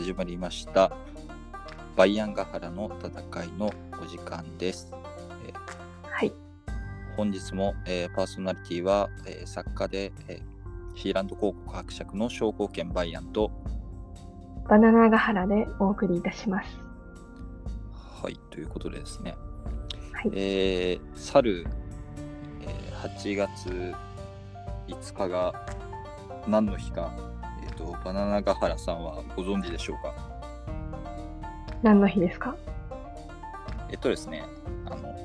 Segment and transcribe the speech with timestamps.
[0.00, 0.90] 始まりました
[1.94, 3.70] バイアンガハラの戦いの
[4.02, 4.90] お時間です。
[5.46, 6.32] えーはい。
[7.18, 13.50] 本日も、えーパーソナリティは、えー作家で、えーシーランド広告伯爵の商工兼バイアンと、
[14.70, 16.78] バナナヶ原でお送りいたします。
[18.22, 19.36] はい、ということでですね、
[20.14, 20.30] はい。
[20.32, 21.66] えー去る、
[22.62, 23.94] えー8月
[24.88, 25.66] 5日が
[26.48, 27.29] 何の日か、えー、
[27.80, 30.14] とバナナガハラさんはご存知でしょうか？
[31.82, 32.54] 何の日ですか？
[33.90, 34.44] えっとですね、
[34.86, 35.16] あの、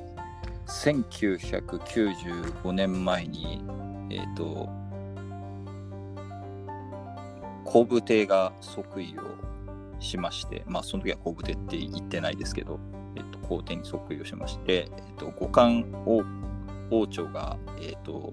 [0.66, 3.62] 1995年前に、
[4.10, 4.68] えっと、
[7.64, 9.20] 後部艇が即位を
[10.00, 12.80] しまして、まあ、その時は後部艇って言ってないですけど、
[13.16, 16.22] えっと、皇帝に即位をしまして、えっと、五冠王
[16.90, 18.32] 王朝が、えっと、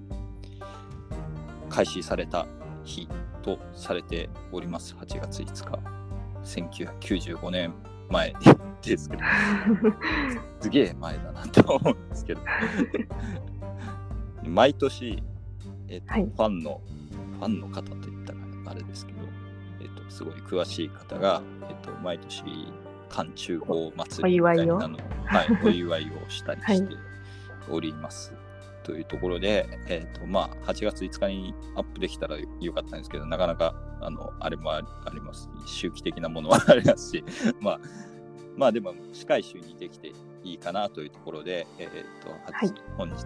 [1.68, 2.46] 開始された
[2.84, 3.08] 日
[3.42, 4.94] とされております。
[4.94, 6.04] 8月5日。
[6.44, 7.74] 1995年
[8.10, 8.34] 前
[8.82, 9.22] ですけど、
[10.60, 12.40] すげえ前だなと思うんですけど、
[14.44, 15.22] 毎年、
[15.88, 16.80] えっとはいファンの、
[17.38, 19.18] ファンの方といったらあれですけど、
[19.80, 22.44] えっと、すごい詳しい方が、えっと、毎年、
[23.08, 26.96] 寒中王祭りみたいなのを、はい、お祝いをしたりして
[27.70, 28.34] おります。
[28.84, 34.80] というところで、えっとまあ、8月5日にアップできたらよかったんですけど、なかなかあのあれもあ
[35.12, 37.24] りますし、周期的なものはありますし、
[37.60, 37.80] まあ、
[38.56, 40.12] まあでも近い週にできて
[40.44, 43.16] いいかなというところで、えーとははい本日、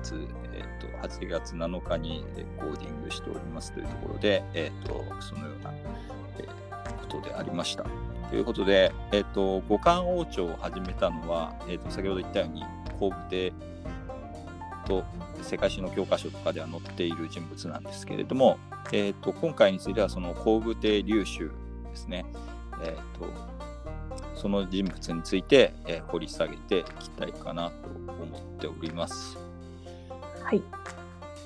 [0.52, 6.68] えー、と8月7日にレコーディングしておりますというところで、えー、とそのような、えー
[7.08, 7.84] ことでありました。
[8.30, 12.62] ということで、えー、と五冠王朝を始めたのは、えー、と先ほど言ったように
[13.00, 13.52] 後部艇
[14.86, 15.04] と
[15.42, 18.58] 世界史の教科書とかでは載っている人物なんですけれども、
[18.92, 21.50] えー、と今回についてはその後部艇劉州
[21.90, 22.24] ですね、
[22.82, 23.58] えー、と
[24.34, 27.88] その人物について、えー掘り下げていきたいかなと
[28.22, 29.36] 思っております。
[30.42, 30.62] はい。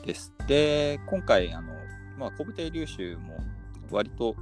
[0.07, 0.33] です。
[0.47, 1.73] で、今回、あの、
[2.19, 3.39] まあ、古武帝劉州も
[3.91, 4.37] 割と、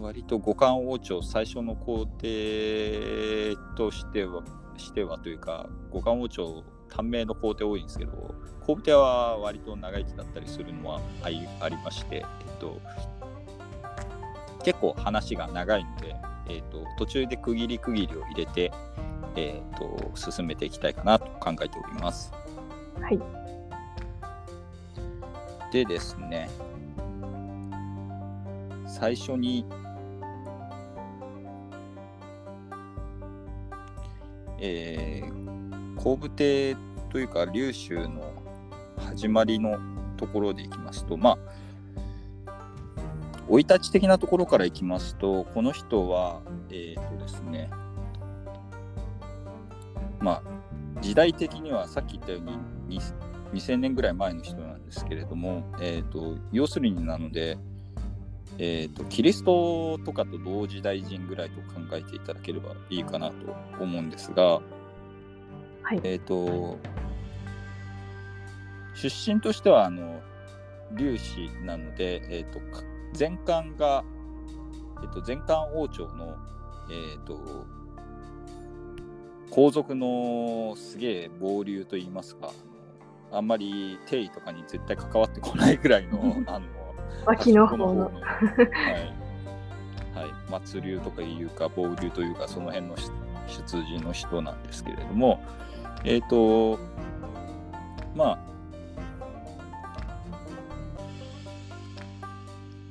[0.00, 4.42] 割と五冠王朝最初の皇帝としては、
[4.76, 8.34] してはというか、五冠王朝短命の皇帝多いんですけど、
[8.66, 12.24] 皇武帝は割と長生きだったりするのはありありまして、えっ
[12.58, 12.80] と、
[14.62, 16.14] 結構話が長いので、
[16.48, 18.72] えっと、途中で区切り区切りを入れて、
[19.36, 22.32] えっと、進めていきたいかなと考えております。
[23.00, 23.20] はい。
[25.72, 26.50] でですね、
[28.86, 29.64] 最初に、
[34.58, 35.59] えー、
[36.02, 36.76] 後部艇
[37.10, 38.32] というか、劉州の
[38.96, 39.78] 始まりの
[40.16, 41.38] ところでいきますと、まあ、
[43.48, 46.40] 生い立ち的なところからいきますと、この人は、
[46.70, 47.70] えっ、とですね、
[50.20, 53.00] まあ、時代的にはさっき言ったように
[53.52, 57.58] 2000年ぐらい前の人なんですけれども、えー、と要するになので、
[58.58, 63.34] えー、とキリストとかと同時代人ぐらいと考えていただければいいかなと
[63.80, 64.60] 思うんですが、
[65.90, 66.00] はい。
[66.04, 66.78] えー、と
[68.94, 70.20] 出身としてはあの
[70.96, 72.84] 粒子なので、えー、とか
[73.18, 74.04] 前漢が、
[75.02, 76.36] えー、と前漢王朝の、
[76.88, 77.66] えー、と
[79.50, 82.52] 皇族のすげえ暴流といいますか
[83.32, 86.66] あんまり定位とかに絶対関わってこないぐらいの あの
[87.26, 88.04] 脇の方端っこの。
[88.14, 88.20] は
[90.20, 93.10] い、はい、末流とかいうか暴流というかその辺のし
[93.48, 95.42] 出自の人なんですけれども
[96.04, 96.78] えっ、と
[98.14, 98.38] まあ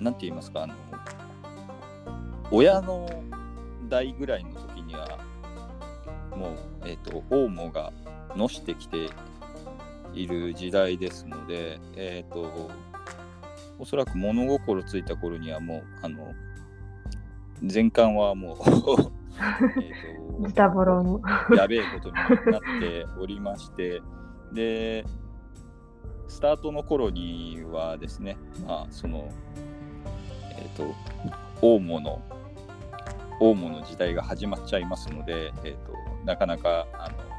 [0.01, 0.73] なんて言いますかあの
[2.51, 3.09] 親の
[3.89, 5.19] 代ぐらいの時には
[6.35, 7.91] もう、えー、と王母が
[8.35, 9.09] のしてきて
[10.13, 12.69] いる時代ですので、えっ、と
[13.77, 16.33] おそらく物心ついた頃にはもうあの
[17.61, 19.18] 前漢はもう
[19.81, 21.19] え ズタボロの。
[21.47, 24.01] と やべえことになっておりまして
[24.53, 25.05] で
[26.27, 29.29] スタートの頃にはですねまあその
[30.57, 30.83] えっ、と
[31.61, 32.21] 大母の
[33.39, 35.93] 大母の時代が始まっちゃいますので、えー、と
[36.25, 37.29] なかなかあの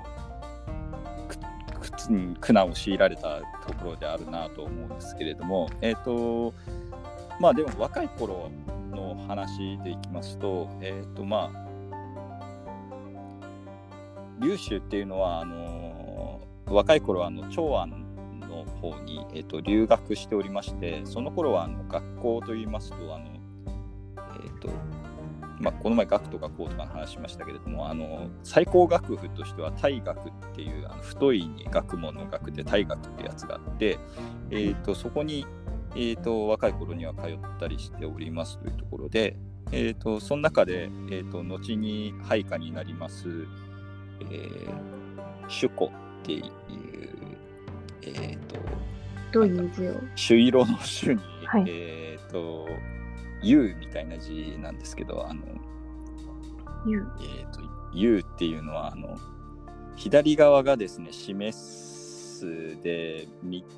[2.40, 6.54] 苦難を強いられたところであるなと思うんですけれども、えっ、と、
[7.38, 8.50] まあでも若い頃
[8.90, 11.69] の話でいきますと、えっ、とまあ、
[14.40, 17.90] 劉州っていうのは、あの若い頃はあの長安
[18.40, 23.26] の方に、えー、と留学しておりまして、その頃はあの学校といいますと、あの
[24.44, 24.68] えっ、と、
[25.60, 33.98] まあ、この前学とかこうとかの話しましたけれどもあの最高学府としては大学っていうあの太いに学問の学で大学っていうやつがあって、
[34.50, 35.46] えーと、そこに、
[35.94, 39.36] えーと、若い頃には通ったりしておりますというところで、
[39.70, 43.46] えーと、その中で、えー、と後に配下になります、
[44.20, 45.90] えー、主子っ
[46.22, 46.44] ていう、
[48.02, 48.56] えー、と
[49.32, 49.94] どういう字を？
[50.16, 52.66] 朱色の朱に、はい、えっ、と
[53.42, 55.42] U みたいな字なんですけど、あの、
[56.86, 57.06] U?
[57.20, 57.60] えっ、と、
[57.94, 59.16] U っていうのは、あの、
[59.96, 63.28] 左側がですね、示すで、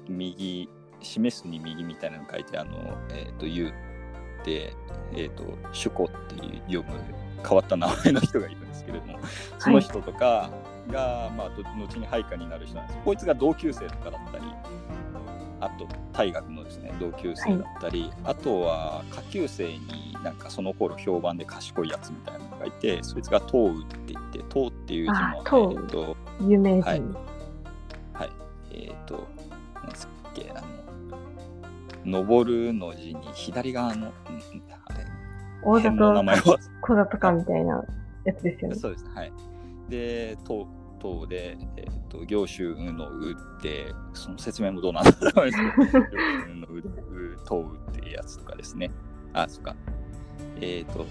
[0.09, 0.69] 右、
[1.00, 4.75] 示すに右みたいなの書いて、あの、えっ、ー、と、U って、
[5.15, 9.19] えっ、ー、と、主語っていう読む変わった名前の人がいるんですけれども、
[9.59, 10.50] その人とか
[10.91, 12.99] が、はい、まあ、後に配下になる人なんです。
[13.05, 14.44] こいつが同級生とかだったり、
[15.62, 26.83] あと大学のですね同級生だったり、はい、あとは下級生になんかその頃評判で賢いやつみたいなのがいてそいつが東雨って言って東っていう字もえっ、と有名人。
[26.83, 27.03] はい、
[28.12, 28.31] はい、
[28.73, 29.29] えっ、ー、と
[29.77, 30.67] なんですっけあの
[32.05, 34.62] 登るの字に左側の、うん、
[35.64, 37.85] 大里の名前は小里かみたいな
[38.25, 39.32] やつですよねそうですはい
[39.88, 40.67] で東
[41.03, 46.82] 等で、えーと、行州のうって、その説明もどうなんだろうですけど、のう、
[47.44, 48.91] 等っていうやつとかですね。
[49.32, 49.75] あ、そっか。
[50.61, 51.06] えっ、ー、と、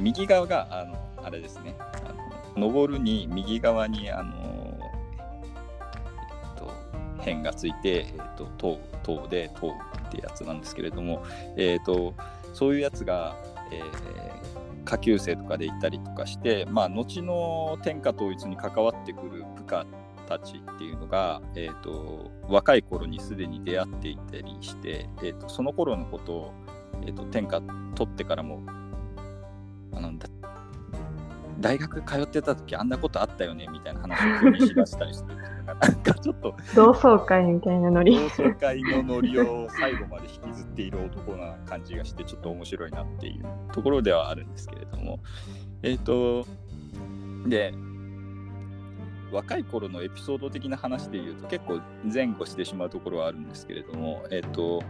[0.00, 1.76] 右側が、あの、あれですね。
[1.78, 2.12] あ
[2.56, 4.34] の登るに右側に、あの、
[5.12, 5.22] え
[6.48, 6.72] っ、ー、と、
[7.18, 9.70] 辺がついて、えっ、ー、と、等、等で、等
[10.08, 11.22] ってやつなんですけれども、
[11.56, 12.14] えっ、と、
[12.52, 13.36] そういうやつが、
[13.70, 19.86] えー、下級生とかで行ったりとかして、まあ、後の天下統一に関わってくる部下
[20.26, 26.54] たちっていうのが、えーと、若い頃にすでに出会っていたりして、えーと、その頃のことを、
[27.02, 27.60] えーと、天下
[27.94, 28.62] 取ってからも
[29.92, 30.18] あの
[31.58, 38.16] 大学通ってた時あんなことあったよねみたいな話をしだしたりするってなんかちょっと同窓会みたいなノリ。
[38.16, 45.18] 同窓会のノリを最後まで引きずっている男な感じがしてちょっと面白いなっていうところではあるんですけれども。
[45.82, 46.46] えっ、ー、と
[47.48, 47.74] で
[49.32, 51.80] 若い頃のエピソード的な話で言うと結構
[52.12, 54.82] 前後してしまうところはあるんですけれどもえっ、ー、と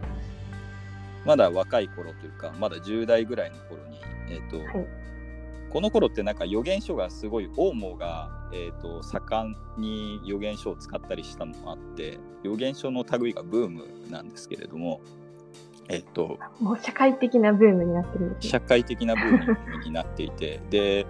[1.25, 3.99] まだ若い頃というかまだ10代ぐらいの頃に
[4.31, 4.87] えっ、ー、と、はい
[5.71, 15.01] この頃ってなんか予言書がすごいオウムが、えーと、盛んに予言書を使ったりしたのもあって予言書の類がブームなんですけれども、
[15.89, 21.07] えっ、ー、と、もう社会的なブームになってるね、社会的なブームになっていて で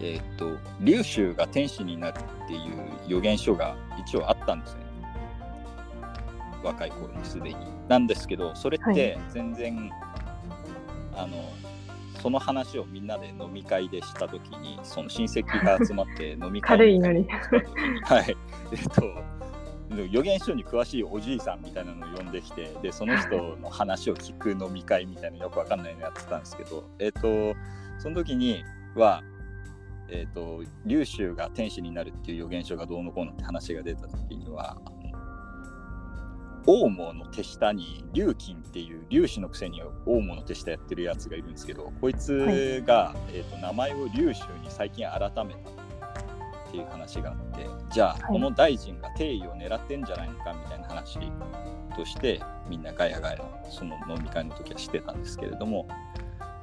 [0.00, 2.60] えっ、ー、と龍州が天使になるっていう
[3.08, 4.88] 予言書が一応あったんですね。
[6.62, 7.56] 若い頃にすでに。
[7.88, 9.90] なんですけどそれって全然、はい、
[11.16, 11.36] あの
[12.20, 17.26] その話をみんなで飲み会でした時にその親戚が集まって飲み会軽いのに
[18.04, 18.36] はい。
[18.72, 19.38] えっと
[20.10, 27.54] 予言書に詳しいおじいさんみたいなのを呼んできてでその人の話を聞く飲み会みたいなよくわかんないのやってたんですけどえっと
[27.98, 29.22] その時には
[30.10, 34.76] えっと龍州が天使になるっていう予言書がどうのこうのって話が出た時には
[36.70, 51.18] オウムの手下に龍金っていう龍子のくせにオウムの手下やってるやつがいるんですけどこいつが、はい、えーと、名前を龍州に最近改めたっていう話があってじゃあ、はい、この大臣が定位を狙ってんじゃないのかみたいな話
[51.96, 53.38] としてみんなガヤガヤ
[53.70, 55.88] その飲み会の時はしてたんですけれども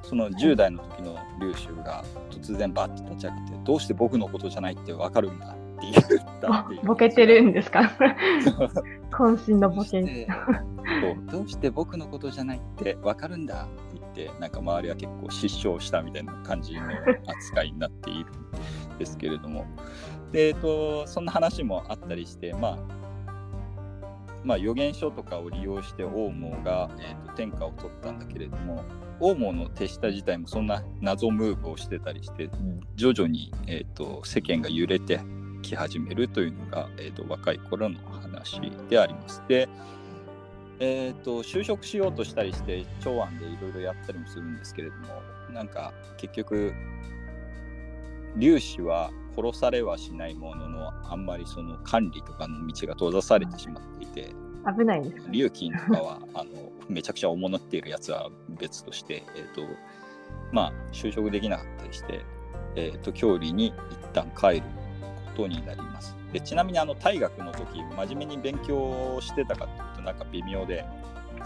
[0.02, 5.94] その10代の時の龍州が突然バッと立ち上がってどうして僕のことじゃないって分かるんだって言っ
[6.40, 6.82] たっていう。
[6.86, 7.90] ボケてるんですか？
[9.16, 10.26] 渾身のボケ
[11.30, 16.82] どうして僕のことじゃないって分かるんだって言ってなんか周りは結構失笑したみたいな感じの
[17.26, 18.30] 扱いになっている
[18.94, 19.64] んですけれども。
[20.32, 22.78] で、えーと、そんな話もあったりしてまあ
[24.44, 28.84] まあ、予言書とかを利用して王毛が、えーと、天下を取ったんだけれども
[29.18, 32.48] 王毛の手下自体もそんな謎ムーブをしてたりして
[32.94, 35.18] 徐々に、えーと世間が揺れて
[35.62, 39.42] き始めるというのが、えーと、若い頃の話であります。
[39.48, 39.68] で、
[40.78, 45.06] えーと、就職しようとしたりして長安でいろいろやったりもするんですけれども
[45.52, 46.74] なんか結局
[48.38, 54.34] 粒子は殺されはしないもののあんまりその管理とかの道が閉ざされてしまっていて
[54.78, 56.50] 危ないです、金とかはあの
[56.88, 59.62] めちゃくちゃ重なっているやつは別として、えーと
[60.52, 62.24] まあ、就職できなかったりして、
[62.74, 63.74] えーと、郷里に一
[64.12, 64.66] 旦帰る
[65.36, 66.16] ことになります。
[66.32, 70.84] でちなみにあの大学の時真面目に勉強してたかっていうとなんか微妙で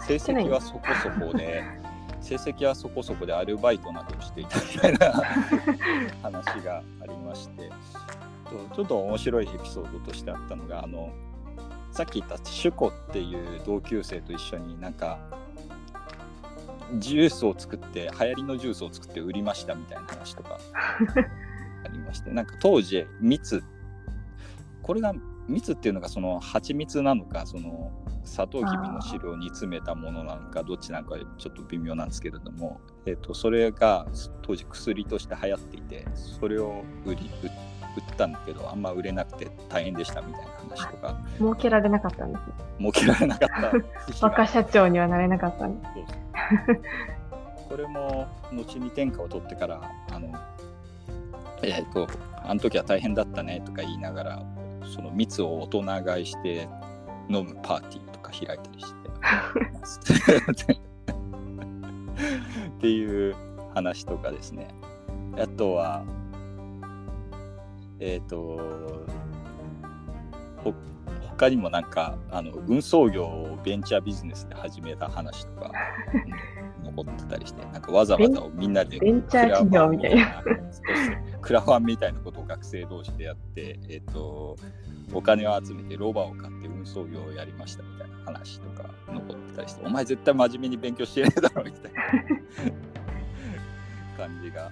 [0.07, 1.61] 成績はそこそこで
[2.21, 5.23] 成績はそこそこでアルバイトなどをしていたみたいな
[6.23, 7.69] 話がありまして
[8.73, 11.11] ちょっと面白いエピソードとしてあったのがあの
[11.91, 15.19] さっき言ったシュコっていう同級生と一緒になんか
[16.97, 20.59] ジュースを作って流行りのジュースを作って売りましたみたいな話とか
[21.83, 23.63] ありましてなんか当時蜜
[24.83, 25.13] これが
[25.47, 27.91] 蜜っていうのがその蜂蜜なのかその
[28.23, 34.07] サトウキビの汁を煮詰めたものなのかどっちなのかちょっと微妙なんですけれども、えー、とそれが
[34.41, 41.17] 当時薬として流行っていてそれを売り売ったんだけどあんま売れなくて大変でしたみたいな話とか。
[41.39, 42.43] 儲けられなかったんです
[42.79, 44.25] 儲けられなかった。
[44.25, 46.21] 若社長にはなれなかったんです
[47.67, 50.33] これも後に天下を取ってからあの
[51.63, 52.07] えっ、ー、と
[52.43, 54.43] あの時は大変だったねとか言いながら
[54.85, 56.67] その蜜を大人買いして
[57.29, 60.73] 飲むパーティーとか開いたりして。
[62.69, 63.35] っていう
[63.73, 64.67] 話とかですね。
[65.37, 66.03] あとは
[67.99, 68.59] えっ、ー、と
[71.37, 75.71] 他にもなんかあの運送業をベンチャービジネスで始めた話とか
[76.83, 80.43] 残ってたりしてなんかわざわざみんなでベンチャー企業みたいな。
[81.41, 84.55] クラファンみたいなことを学生同士でやってえっ、ー、と
[85.13, 92.01] お金を集めてロバを買って運送業をやりましたみたいな話とか残ってたりしてお前絶対真面目に勉強してねえだろみたいな
[94.25, 94.71] 感じが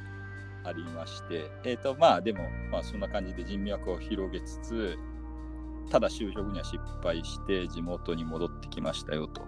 [0.63, 4.97] ありましてえっ、ー、とまあでもまあそんな感じで人脈を広げつつ
[5.89, 9.41] ただ就職には失敗して地元に戻ってきましたよと。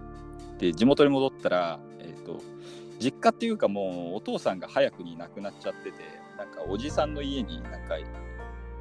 [0.58, 2.40] で地元に戻ったら、えーと、
[3.00, 5.98] 実家っていうかもうお父さんが早くに亡くなっちゃってて
[6.38, 7.96] なんかおじさんの家になんか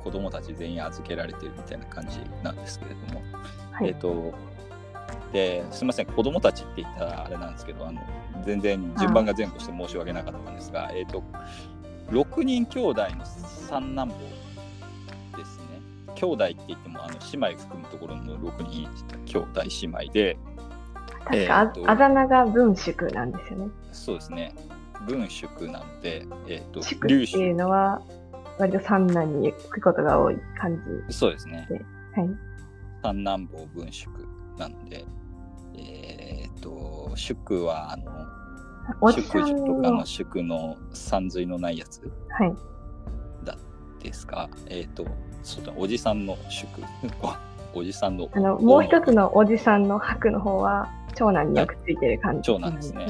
[0.04, 3.24] 子供たち全員預けられてるみたいな感じなんですけれども、
[3.72, 4.34] はい、えっ、ー、と
[5.32, 8.02] ですみません子供たちって言ったらあれなんですけどあの
[8.46, 11.24] 全然順番が前後して申し訳なかったんですが、えっ、ー、と
[12.10, 14.16] 6人兄弟の三男坊
[16.16, 18.90] 兄弟って言ってもあの姉妹含むところの6人
[19.26, 20.38] 兄弟姉妹で
[21.08, 23.70] 確か、えー、あだ名が文宿なんですよね。
[23.92, 24.54] そうですね。
[25.08, 28.02] 文宿なので、えーと、宿っていうのは
[28.60, 30.76] 割と三男に聞くことが多い感
[31.10, 31.68] じそうですね。
[32.16, 32.30] はい、
[33.04, 34.10] 三男坊文宿
[34.58, 35.06] なので、
[35.76, 42.02] えっ、ー、と、宿は、あの、宿樹とかの宿の三髄のないやつ。
[42.30, 42.56] はい。
[44.04, 44.50] だですか？
[44.68, 45.06] えっ、ー、と、
[45.44, 46.68] そうだ、おじさんの宿。
[47.74, 48.30] おじさんの。
[48.34, 53.08] あの、もう一つのおじさんの白の方は、長男によくついてる感じ、長男ですね。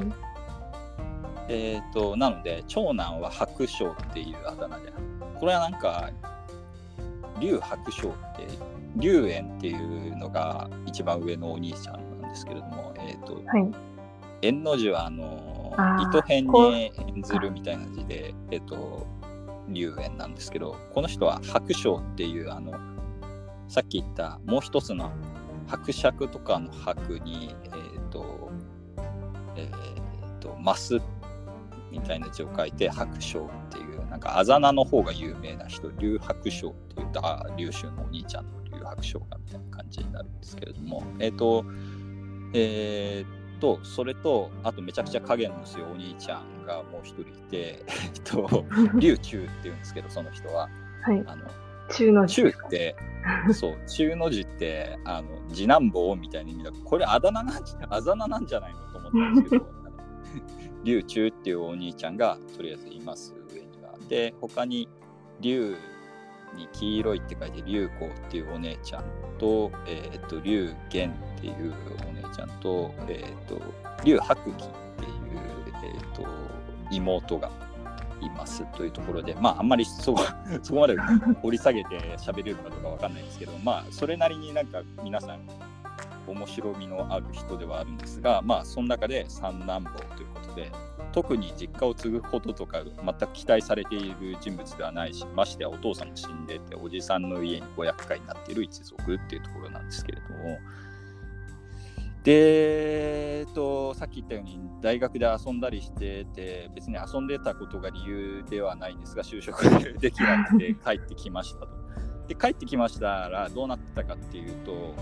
[1.50, 4.94] えっ、ー、と、なので、長男は白章っていうあだ名で
[5.42, 6.12] これはなんか
[7.40, 8.48] 龍白章って
[8.98, 13.72] 龍炎っていうのが一番上のお兄ちゃんなんですけれども、えーとはい、
[14.44, 19.08] 縁の字はあの糸辺に演ずるみたいな字で、えーと、
[19.70, 22.74] 龍炎なんですけどこの人は白章っていうあの
[23.68, 25.12] さっき言ったもう一つの
[25.68, 28.52] 伯爵とかの白に、えっ、ー、と、
[29.56, 31.00] えっ、ー、と、マス
[31.90, 41.66] みたいな字を書いて白章っていうなんかあざ名の方が有名な人劉白章って言ったあ劉州のお兄ちゃんの劉白章がみたいな感じになるんですけれどもえっ、ー、と
[42.54, 43.41] えっ、と
[43.84, 48.66] それとあとめちゃくちゃ影の薄いお兄ちゃんがもう一人いて えっと
[48.96, 50.70] 劉中っていうんですけどその人は、
[51.02, 51.46] はい、あの
[51.90, 52.42] 中の字。
[52.44, 52.96] って
[53.54, 59.66] そう中の字ってあの次男坊みたいな意味だこれあだ名なんじゃあざ名なんじゃないのと思ったんですけど
[60.84, 63.36] 劉中っていうお兄ちゃんがとりあえずいます
[64.12, 64.90] で他に
[65.40, 65.78] 龍
[66.56, 69.06] に黄色いって書いて龍光っていうお姉ちゃん
[69.40, 71.74] と、えっ、ー、と龍玄っていう
[72.10, 72.11] お姉
[72.42, 73.62] ちゃんと、えっ、ー、と
[74.04, 74.68] 龍白騎っ
[74.98, 75.12] ていう、
[75.84, 76.26] えっ、ー、と
[76.92, 77.52] 妹が
[78.20, 80.22] いますというところで、まあ、あんまりそこ
[80.64, 80.96] そこまで
[81.42, 85.40] 掘り下げて喋れるかどうかわかんないんですけど、まあ、それなりになんか皆さん
[86.28, 90.72] 面白みのある人ではあるんですが、まあ、その中で三男坊ということで、
[91.12, 100.60] 特に実家を継ぐこととか全く期待されている人物ではないしましてやお父さんも死んでておじさんの家にご厄介になっている一族っていうところなんですけれども
[102.24, 109.64] で、えっと、さっき言ったように大学で遊んだりしてて別に遊んでたことが理由ではないんですが就職
[110.00, 111.82] できなくて帰ってきましたと。
[112.28, 114.94] で帰ってきましたらどうなってたかっていうと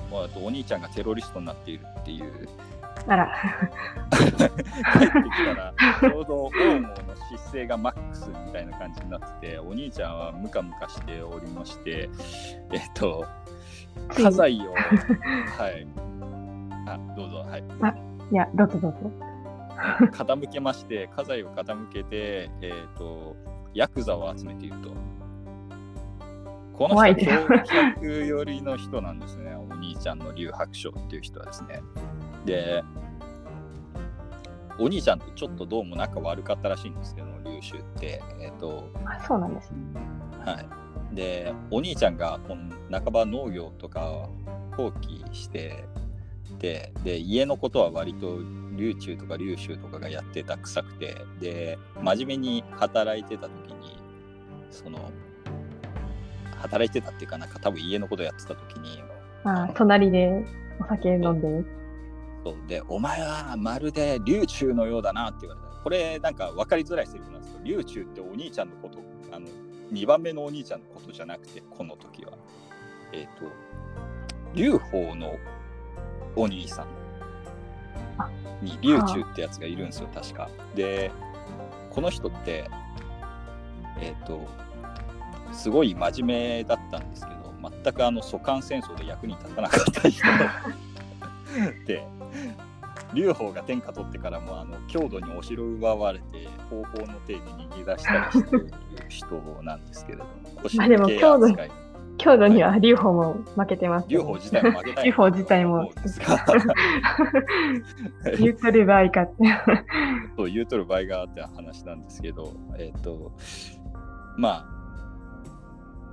[0.42, 2.50] お兄ちゃんがテロリストになっているっていう
[3.08, 3.30] あら。
[4.12, 6.96] 帰ってきたら、ちょうどオウムの
[7.30, 12.10] 姿勢がマックスみたいな感じになってて、お兄ちゃんはムカムカしておりまして、
[12.72, 13.26] えっと、
[14.18, 15.88] 家財を、はい。
[16.94, 17.64] あ、どうぞ、はい。
[17.82, 17.90] あ、
[18.32, 19.12] いや、どうぞどうぞ。
[20.12, 23.36] 傾けまして家財を傾けて、えーと、
[23.74, 24.90] ヤクザを集めていると。
[26.74, 31.82] この人は教客寄りの人なんですね、お兄ちゃんの劉白章っていう人はですね。
[32.46, 32.84] で、
[34.80, 38.22] お兄ちゃんとちょっとどうも仲悪かったらしいんですけど、劉州って。
[38.40, 39.78] えっ、ー、と、あそうなんですね。
[40.46, 40.62] は
[41.12, 41.16] い。
[41.16, 44.30] で、お兄ちゃんがこの半ば農業とか
[44.78, 45.84] 放棄して
[46.60, 48.40] て、で、家のことは割と
[48.76, 53.98] 劉中とか劉州とかがやってた臭くて、で、真面目に働いてた時に、
[54.70, 55.12] その、
[56.60, 59.02] 働いてたっていうかなんか多分家のことやってた時に
[59.44, 60.46] ああ隣で
[60.80, 61.64] お酒飲んで。
[62.44, 62.56] そう。
[62.68, 65.68] でお前はまるで琉球のようだなって言われた。
[65.84, 69.00] これなんか分かりづらいセリフなんですけど琉球ってお兄ちゃんのこと
[69.32, 69.48] あの
[69.94, 72.34] 2番目のお兄ちゃんのことじゃなくてこの時は。
[73.14, 73.52] えっ、ー、と
[74.54, 75.36] 劉邦の
[76.42, 77.00] お兄さん。
[78.62, 80.50] に劉中ってやつがいるんですよ確か。
[80.76, 81.12] で
[81.90, 82.70] この人って
[84.00, 84.48] えっ、ー、と
[85.52, 90.24] すごい真面目だったんですけど全くあの蘇韓戦争で役に立たなかった人。
[91.86, 92.06] で
[93.14, 98.72] 劉邦が天下取ってからもあの郷土にお城奪われて方法の手に逃げ出したりしている
[99.10, 100.32] 人なんですけれども
[100.76, 101.56] まあでも郷土
[102.20, 105.06] 郷土には劉邦も負けてます、劉邦自体も負けたい。
[105.06, 105.92] 劉邦自体も。
[108.38, 109.34] 言うとる場合かって。
[110.38, 113.32] そう言うとる場合があって話なんですけどえっ、ー、と
[114.38, 114.80] まあ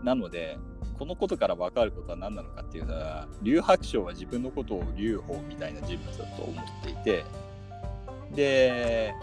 [0.07, 0.57] なので、
[0.99, 7.25] このことから分かることは何なのかっていうのは、劉白章は自分のことを劉邦みたいな人物だと思っていて、
[8.35, 9.15] で、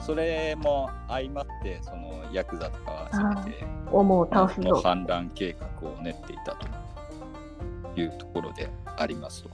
[0.00, 9.50] それも相まって、そのヤクザとかは攻めて、思う倒すの反乱計画を練っていたというところでありますと。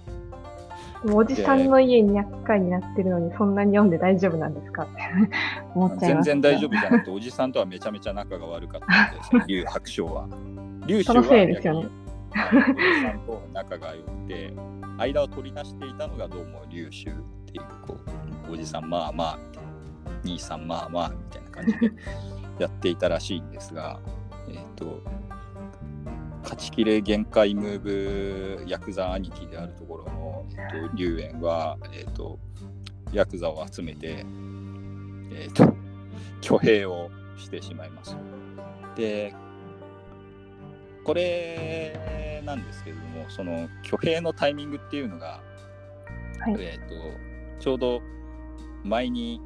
[1.15, 4.83] おじさんの家に厄介になってるのに、そんなに読んで大丈夫なんですか？
[4.83, 5.01] っ て
[5.75, 8.81] 思っちゃいます、全然大丈夫じゃなくて、おじさんとはめちゃめちゃ仲が悪かっ
[9.31, 10.29] たので、劉白章は。
[10.87, 11.89] 劉州は、せいですよね。
[12.33, 14.53] おじさんと仲が良くて、
[14.99, 17.13] 間を取りなしていたのがどうも劉州っ
[17.47, 17.97] ていう、こ
[18.49, 19.39] う、おじさんまあまあ、
[20.25, 21.93] 兄さんまあまあ、みたいな感じで
[22.59, 24.01] やっていたらしいんですが、
[24.49, 25.03] えっ、ー、と、
[26.43, 32.39] 勝ちきれ限界ムーブヤクザ兄貴であるところの、えーと、龍炎は、えーと、
[33.13, 34.25] ヤクザを集めて、
[35.33, 35.75] えーと、
[36.43, 38.17] 挙兵をしてしまいます。
[38.97, 39.35] で
[41.05, 45.41] これなんですけれどもその挙兵のタイミングっていうのが、
[46.41, 46.95] はい、えー、と
[47.59, 48.01] ちょうど
[48.85, 49.41] 前に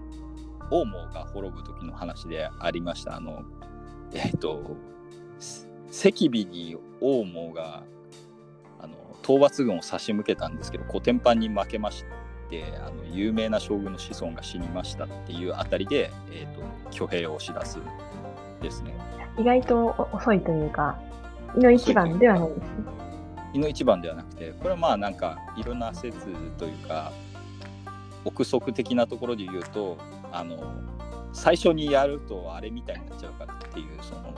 [0.75, 3.17] 王毛が滅ぶ時の話でありました。
[3.17, 3.45] あの
[4.13, 4.77] えっ、ー、と
[5.89, 7.85] 赤尾に王毛が
[8.81, 12.05] あの討伐軍を差し向けたんですけど古典版に負けまし
[12.51, 17.79] てあの有名な将軍の子孫が死にましたっていうあたりで、えーと、挙兵をし出す
[18.61, 18.97] ですね。
[19.39, 20.99] 意外と遅いというか
[21.57, 22.65] 胃の一番ではないですね。
[23.53, 26.27] 胃の一番ではなくてこれはまあなんかいろんな説
[26.59, 27.13] というか
[28.25, 29.99] 憶測的なところで言うと
[30.35, 30.57] あの
[31.33, 34.35] 最初にやるとあれみたいになっちゃうからっていうその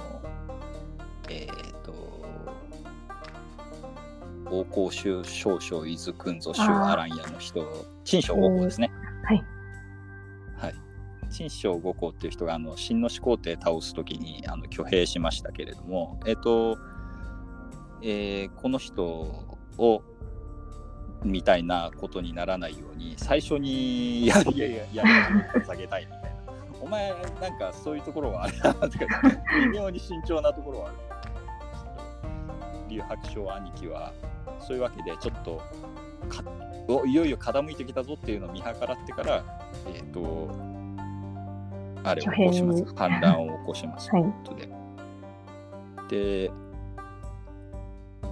[1.29, 1.93] えっ、ー、と、
[4.51, 7.65] 王公衆少々伊豆君ぞ衆アランヤの人、
[8.05, 8.91] 陳章五公ですね。
[9.25, 9.45] はい。
[10.57, 10.75] はい。
[11.31, 16.79] 陳章五公っていう人が、あの、新の始皇帝倒すときに、あの、挙兵しましたけれども、えっ、ー、と、
[18.03, 19.05] えー、この人
[19.79, 20.03] を、
[21.25, 26.29] みたいなことにならないように、最初にやいやいや、やり下げたいみたいな。
[26.81, 29.07] お前、なんかそういうところはあれだなとか、
[29.59, 30.97] 微妙に慎重なところはある。
[32.89, 34.13] 劉白章兄貴は
[34.61, 35.61] そういうわけでちょっと
[37.07, 39.45] いよいよ傾いてきたぞっていうのを見計らってから
[39.87, 40.51] えっ、ー、と
[42.05, 42.85] あれを起こします。
[42.95, 44.11] 反乱を起こします。
[44.11, 44.21] とい。
[44.21, 46.51] うことで、はい、で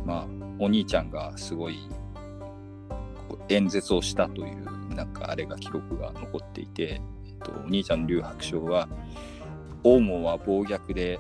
[0.04, 0.26] まあ
[0.58, 1.88] お兄ちゃんがすごい
[3.48, 8.88] 演説をしたというなんかあれが記録が残っていて、えっと、お兄ちゃんの劉白章は
[9.84, 11.18] 「王毛は暴虐で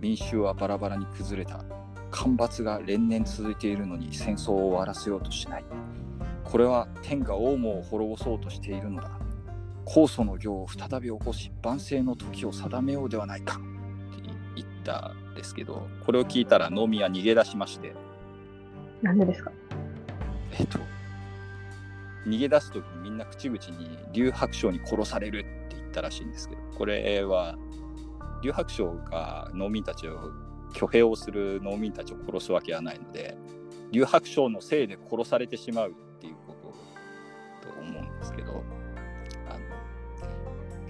[0.00, 1.64] 民衆はバラバラに崩れた
[2.10, 5.64] 干ばつが連年続いているのに戦争を終わらせようとしない。
[6.44, 9.18] これは天が王毛を滅ぼそうとしているのだ。
[9.84, 13.56] 酵素の行を再び起こし、万世の時を定めようではないか。
[13.56, 13.58] っ
[14.16, 17.92] て言ったんですけど、これを聞いたら農民は逃げ出しまして。
[19.02, 19.50] なんでですか？
[20.56, 20.78] えっと、
[22.26, 27.56] 逃げ出す時にみんな口々に劉白章に殺されるって言ったらしいんですけど、これは
[28.42, 30.32] 劉白章が農民たちを
[30.74, 33.36] 挙兵をする農民たちを殺すわけはないので
[33.90, 36.54] 劉白章のせいで殺されてしまうっていうこ
[37.62, 38.62] とと思うんですけど
[39.48, 39.54] あ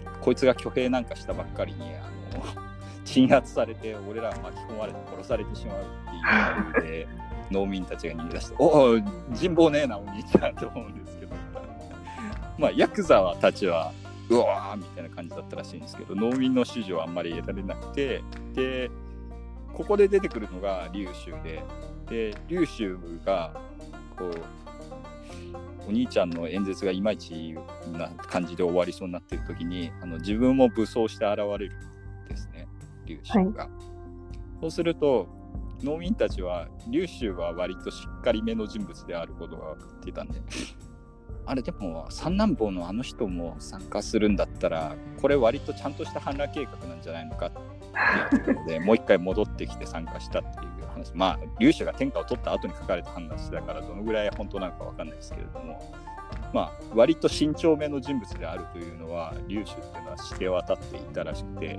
[0.08, 2.44] のこいつが挙兵なんかしたばっかりにあの
[3.04, 7.08] 鎮圧されて俺らは巻き込まれて殺されてしまうっていう理由で
[7.50, 11.03] 農民たちが逃げ出して「おお人望ねえなお兄ちゃん」と思うんです
[12.58, 13.92] まあヤクザはたちは
[14.28, 18.22] うわーみたいな感じだったらしいんですけど農民の支持はあんまり得られなくて
[18.54, 18.90] で
[19.72, 21.62] ここで出てくるのが劉州で
[22.08, 23.54] で劉州が
[24.16, 24.40] こう
[25.86, 27.54] お兄ちゃんの演説がいまいち
[27.92, 31.76] な感じで終わりそうになってる時にあの自分も武装して現れる
[32.26, 32.66] んですね
[33.04, 33.68] 劉州が、
[34.60, 35.28] そうすると
[35.82, 40.40] 農民たちは劉州は割としっかりめの人物であることが分かっていたんで
[41.46, 55.94] あれでも三男坊のあの人も参加するんだったらこれ割とちゃんとした反乱計画なんじゃないのかっていうのでもう一回戻ってきて参加したっていう話まあ劉州が天下を取った後に書かれた話だからどのぐらい本当なのか分かんないですけれども
[56.52, 61.78] まあ割と慎重めの人物であるというのは劉州っていうのは知れ渡っていたらしくて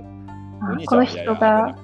[0.60, 1.76] あこの人が、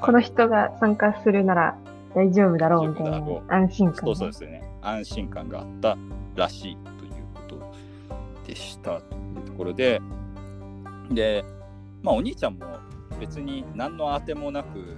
[0.00, 1.76] この人が参加するなら
[2.14, 4.62] 大丈夫だろうみたいな安心感、そうそうですね。
[4.82, 5.96] 安心感があった
[6.36, 6.78] らしい
[8.54, 10.00] でしたというところで
[11.10, 11.44] で
[12.02, 12.78] まあお兄ちゃんも
[13.20, 14.96] 別に何のあてもなく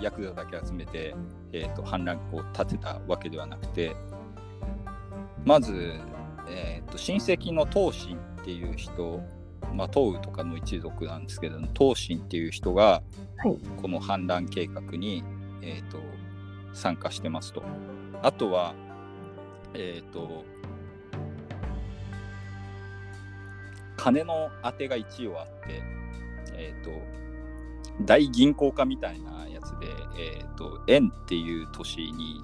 [0.00, 1.14] ヤクザだけ集めて、
[1.52, 3.96] えーと、反乱を立てたわけではなくて
[5.44, 5.94] まず、
[6.48, 9.22] えーと、親戚の東進っていう人
[9.72, 13.02] まあ、東雨とかの一族なんですけど東進っていう人が、
[13.80, 15.24] この反乱計画に、
[15.60, 15.98] えーと、
[16.72, 17.62] 参加してますと。
[18.22, 18.74] あとは、
[19.74, 20.44] えっ、ー、と、
[24.06, 25.82] 金の当てが一応あって、
[26.54, 26.92] えっ、ー、と、
[28.02, 32.40] 大銀行家みたいなやつで、えっ、ー、と、円っていう都市に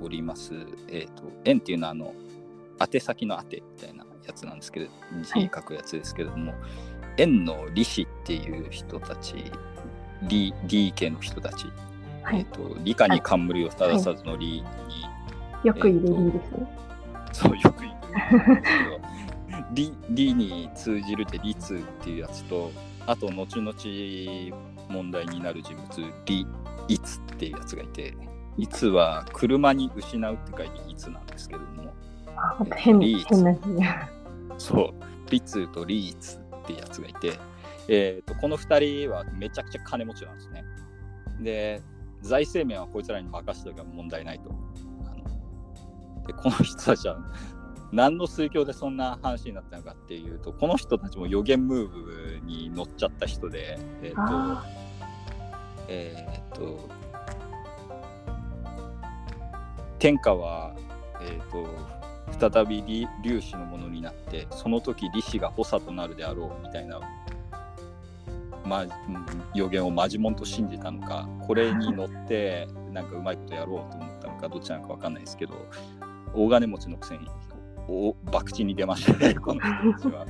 [0.00, 0.54] おります、
[0.86, 2.14] えっ、と、円っていうのは、あの、
[2.78, 4.86] 宛先の宛てみたいなやつなんですけど、
[5.22, 6.60] 字書くやつですけれども、はい、
[7.16, 9.34] 円の利子っていう人たち、
[10.22, 11.66] 理理系の人たち、
[12.22, 16.78] はい、えっ、と、理科に冠を正さずの理に、はい、よくいる理ですね。
[17.32, 17.94] そう、よくいる
[18.46, 18.99] 理ですけど、
[19.72, 22.70] 理理に通じるって理通っていうやつと、
[23.06, 23.74] あと、後々
[24.88, 26.46] 問題になる人物、理、
[26.88, 28.14] いつっていうやつがいて、
[28.56, 31.92] いつは車に失うって書いていつなんですけども、
[32.36, 33.60] あ変変な字。
[34.58, 37.38] そう、リツとリーツってやつがいて、
[37.88, 40.64] えーと、この2人はめちゃくちゃ金持ちなんですね。
[41.40, 41.82] で、
[42.22, 44.50] 財政面はこいつらに任せておけば問題ないと。
[46.26, 47.18] でこの人たちは
[47.92, 54.62] 何の水郷でそんな話になったのかっていうと、この人たちも予言ムーブに乗っちゃった人で、えっ、ー、と、
[55.88, 56.88] えっ、ー、と、
[59.98, 60.74] 天下は、
[61.20, 62.00] えっ、ー、と、
[62.38, 67.00] 再び粒子のものになってその時利子が補佐となるであろうみたいな、
[68.64, 68.86] ま、
[69.54, 75.54] 予言をマジモンと信じたのかこれに乗って なんかうまいことやろうと思ったのかどっちなのか分かんないですけど
[76.34, 77.26] 大金持ちのくせに
[77.90, 80.26] お博打に出ましたね この人たちは。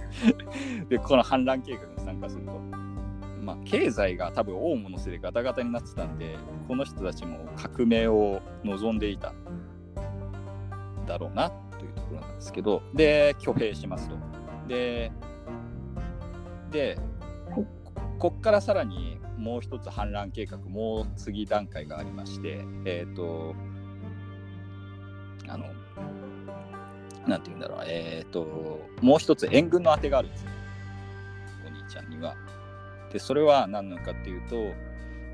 [0.89, 2.61] でこの反乱計画に参加すると。
[3.43, 6.37] まあ、経済が多分大物せいでガタガタになってたんで
[6.69, 9.33] この人たちも革命を望んでいた
[11.07, 14.17] だろうなというところなんですけど、で、挙兵しますと。
[14.69, 15.11] で、
[16.71, 16.99] で、
[18.19, 23.55] こっからさらにもう一つ反乱計画、もう次段階がありまして、えっ、ー、と、
[25.49, 25.65] あの、
[27.31, 30.51] なんて言うんだろう、えっ、ー、と、もう一つ援軍の当てがあるんですね、
[31.67, 32.37] お兄ちゃんには。
[33.13, 34.57] で、それは何なのかっていうと、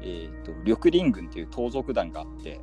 [0.02, 2.60] えっ、ー、と、緑林軍っていう盗賊団があって、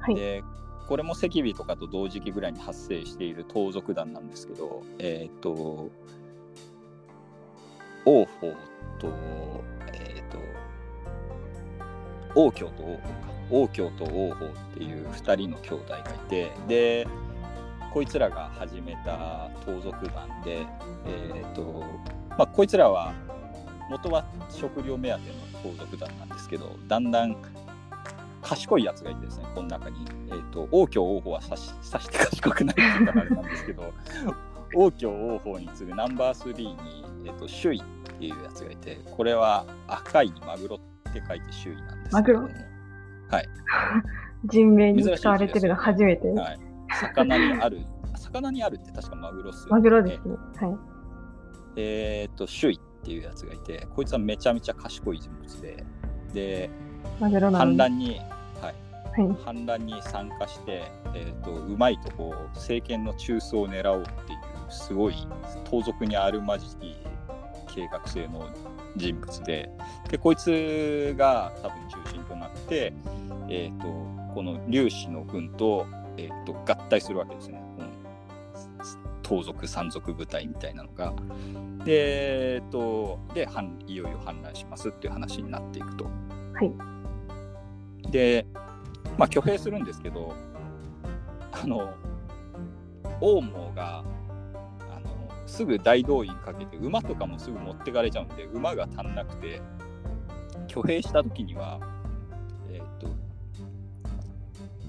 [0.00, 0.42] はい、で
[0.88, 5.90] これも赤尾とかと同時期ぐらいに発生している盗賊団なんですけど、えっ、ー、と、
[8.06, 8.54] 王鵬
[8.98, 9.12] と、
[9.92, 10.38] えっ、ー、と、
[12.34, 13.28] 王京と王鵬か。
[13.50, 17.06] 王京と王鵬っていう2人の兄弟がいて、で、
[17.98, 20.64] こいつらが始めた盗賊団で、
[21.04, 21.84] えっ、ー、と、
[22.28, 23.12] まあ、こいつらは
[23.90, 25.30] 元は食料目当て
[25.66, 27.36] の盗賊団なんですけど、だんだん
[28.40, 29.96] 賢いやつがいてですね、この中に。
[30.30, 33.92] えっ、ー、と、王居王鵬はさしさして賢くないって言ったらあれなんですけど、
[34.76, 37.84] 王居王鵬に次ぐナンバー3に、えっ、ー、と、首位っ
[38.16, 42.48] ていうやつがいて、これは赤いにマグロって書いて首位なんですけども。
[43.28, 43.48] はい。
[44.44, 46.28] 人名に使われてるの初めて。
[46.28, 46.67] はい。
[46.88, 47.80] 魚にある、
[48.16, 49.70] 魚にあるって確かマグロっすよね。
[49.70, 50.36] マグロですね。
[50.56, 50.76] はい。
[51.76, 55.84] えっ、と、首位っていうやつがいて、こいつはめちゃめちゃ賢い人物で、
[56.32, 56.70] で、
[57.20, 58.20] 反乱に
[59.44, 64.38] 反乱に参加して、えーと、うまいとこ政権の中枢を狙おうっていう
[64.70, 65.14] すごい
[65.68, 66.96] 盗賊にあるまじき
[67.74, 68.48] 計画性の
[68.96, 69.70] 人物で
[70.10, 72.92] でこいつが多分中心となって、
[73.48, 73.86] えー、と
[74.34, 75.86] この粒子の軍と,、
[76.18, 77.62] えー、と合体するわけですね。
[79.22, 81.14] 盗賊山賊部隊みたいなのが。
[81.84, 86.04] で,、えー、とで反いよいよ反乱しますっていう話になっていくと。
[86.04, 86.10] は
[86.64, 88.10] い。
[88.10, 88.46] で、
[89.18, 90.34] まあ、挙兵するんですけど、
[91.52, 91.92] あの、
[93.20, 94.04] 王毛が、
[94.90, 99.60] あの、すぐ大動員かけて、馬とかもすぐ持ってかれちゃうんで、馬が足んなくて、
[100.68, 101.80] 挙兵した時には、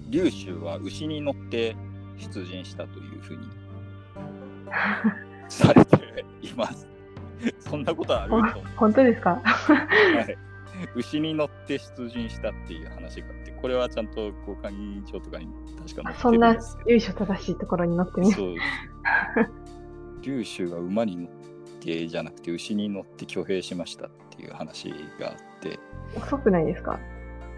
[0.09, 1.75] 劉州は牛に乗って
[2.17, 3.47] 出陣したというふうに
[5.47, 6.87] されています。
[7.59, 8.61] そんなことあると。
[8.75, 9.35] 本当ですか？
[9.43, 10.37] はい、
[10.95, 18.55] 牛に乗って出陣したっていう話があって、これはちゃんと交換帳とかに確か載ってそんな由緒正しいところに乗ってみど、そう
[20.21, 21.27] 劉州が馬に乗っ
[21.79, 25.79] てじゃなくて牛に乗って挙兵しましたっていう話があって、
[26.17, 26.99] 遅くないですか？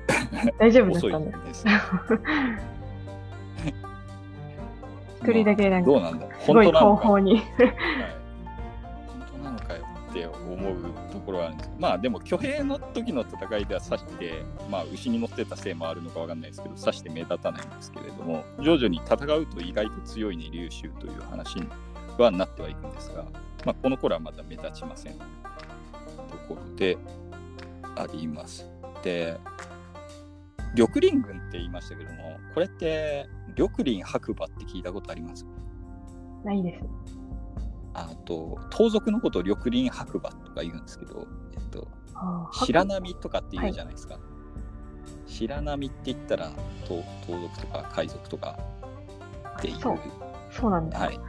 [0.59, 1.65] 大丈夫だったんです。
[5.21, 6.25] 一人だけなんかどうなんだ
[7.19, 7.35] に。
[7.35, 7.43] はい、
[9.07, 10.75] 本当なのかよって思う
[11.11, 21.67] ところはあるんですけどまあでも挙兵の時の戦いでは刺してまあ牛に乗ってたせいもあるのかわかんないですけど刺して目立たないんですけれども徐々に戦うと意外と強いね竜州という話に
[22.17, 23.23] はなってはいくんですが、
[23.65, 25.19] まあ、この頃はまだ目立ちませんと
[26.47, 26.97] ころで
[27.95, 28.65] あります。
[29.03, 29.37] で
[30.75, 35.45] 緑林軍って言いましたけどもこれって緑林白馬って聞いたことあります？
[36.43, 36.85] ないです。
[37.93, 41.87] あと盗賊のことを緑林白馬とか言うんですけど、えっと、
[42.53, 44.17] 白波とかって言うじゃないですか。
[45.27, 46.51] 白波って言ったら
[46.87, 48.57] 盗盗賊とか海賊とか
[49.57, 49.99] っていう、そう
[50.49, 50.99] そうなんだ。
[50.99, 51.19] はい、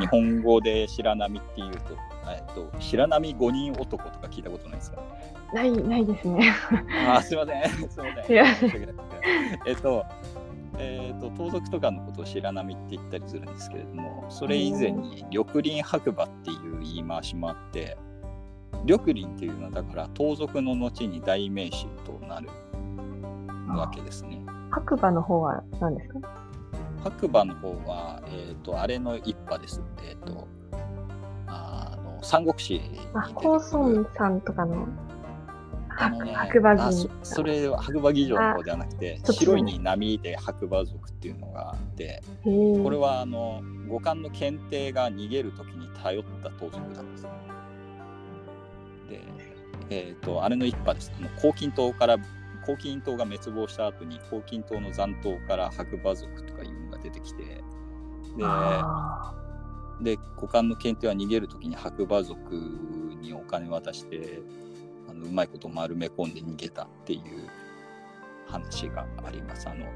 [0.00, 1.80] 日本語で白波っていうと、
[2.28, 5.02] えっと、白波五人男とか聞いたことないですか？
[5.52, 6.52] ない、ないですね。
[7.08, 8.88] あーすいません、すいません。
[9.66, 10.04] えっと、
[10.78, 17.96] えっと、盗賊とかのことを白波って言ったりするんですけれども、それ以前に緑林白馬っていう言い回しもあって、
[18.84, 22.48] 緑林っていうのはだから盗賊の後に代名詞となる
[23.68, 24.42] わけですね。
[24.70, 26.20] 白馬の方は何ですか？
[27.04, 29.80] 白馬の方は、えっ、と、あれの一派です。
[30.02, 30.46] えっ、と、
[31.46, 32.80] あの、三国志
[33.14, 35.05] あ、高孫さんとかの白
[35.98, 37.08] あのね白馬あ人そ。
[37.22, 47.26] それは白馬議場の方ではなくて白いに波で白馬族っていうのがあってこれはあの五感の検定が逃げる時に頼った盗賊なんです
[49.08, 49.20] で
[49.88, 51.12] えっ、とあれの一派です。
[51.20, 52.18] もう黄金島から
[52.66, 57.62] 黄金島が滅亡した後に黄金島の残党から白馬族とかいうのが出てきてで
[58.42, 59.32] あ
[60.00, 62.54] で股間の検定は逃げる時に白馬族
[63.20, 64.65] にお金渡してあ
[65.16, 67.20] のうまいこと丸め込んで逃げたっていう
[68.46, 69.68] 話があります。
[69.68, 69.86] あの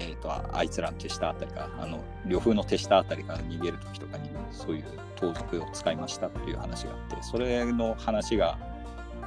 [0.00, 4.84] えー、とああいつらの手下あたりがあの呂布の手下あたりが逃げる時とかにそういう
[5.16, 8.56] 盗賊を使いましたっていう話があってそれの話が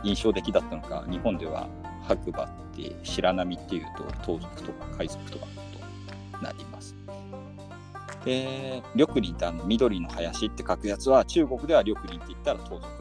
[0.04, 1.68] 印象的だったのか日本では
[2.08, 5.46] 白馬って白波っていうと盗賊とか海賊とか
[6.34, 6.96] となります。
[8.26, 13.01] で緑林ってあの緑の林って書くやつは中国では緑林って言ったら盗賊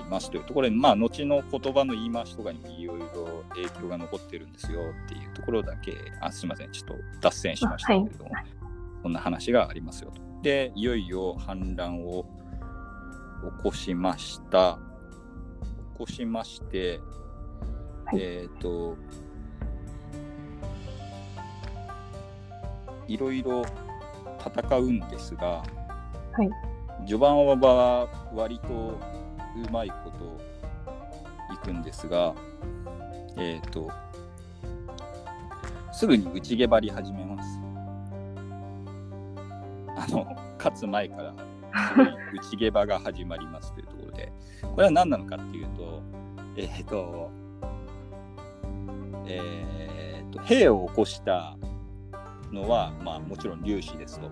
[0.00, 6.72] ありますというところでまあ後の言葉の言い回しとかにもいろいろ影響が残ってるんですよっていうところだけあすいません。
[6.72, 8.30] ちょっと脱線しましたけれども、
[9.02, 10.20] そんな話がありますよと。
[10.42, 12.24] でいよいよ反乱を
[13.58, 14.78] 起こしました
[15.94, 17.00] 起こしまして、
[18.04, 18.20] はい。
[18.20, 18.96] えっ、と
[23.08, 23.64] いろいろ
[24.44, 25.64] 戦うんですが、は
[26.44, 26.50] い。
[27.06, 28.98] 序盤は割と
[29.56, 32.34] うまいこといくんですが、
[33.36, 33.90] えっ、と、
[35.92, 37.60] すぐに内毛張り始めます。
[39.96, 40.26] あの、
[40.58, 41.34] 勝つ前から、
[41.88, 46.02] すごい内毛場が始まりますというところで、これは何なのかっていうと、
[46.56, 47.30] えっ、と、
[49.26, 51.56] えっ、と、兵を起こした
[52.52, 54.30] のは、まあ、もちろん粒子ですと。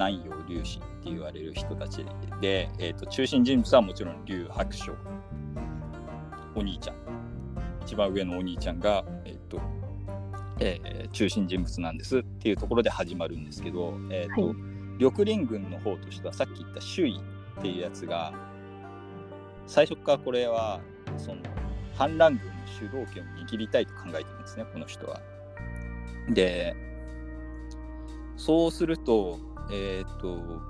[0.00, 2.06] 南陽粒子って言われる人たち
[2.40, 4.94] で、えー、と中心人物はもちろん劉白章
[6.54, 6.96] お兄ちゃん
[7.82, 9.60] 一番上のお兄ちゃんが、えーと
[10.58, 14.56] えー中心人物なんですっていうところで始まるんですけど、えーとはい
[15.00, 17.18] 緑林軍の方としてはさっき言った周囲
[17.58, 18.34] っていうやつが
[19.66, 20.78] 最初からこれは
[21.16, 21.40] その
[21.94, 25.22] 反乱軍の主導権を握りたいと考えてるんですねこの人は。
[26.28, 26.76] で
[28.36, 29.38] そうすると
[29.70, 30.60] えっ、と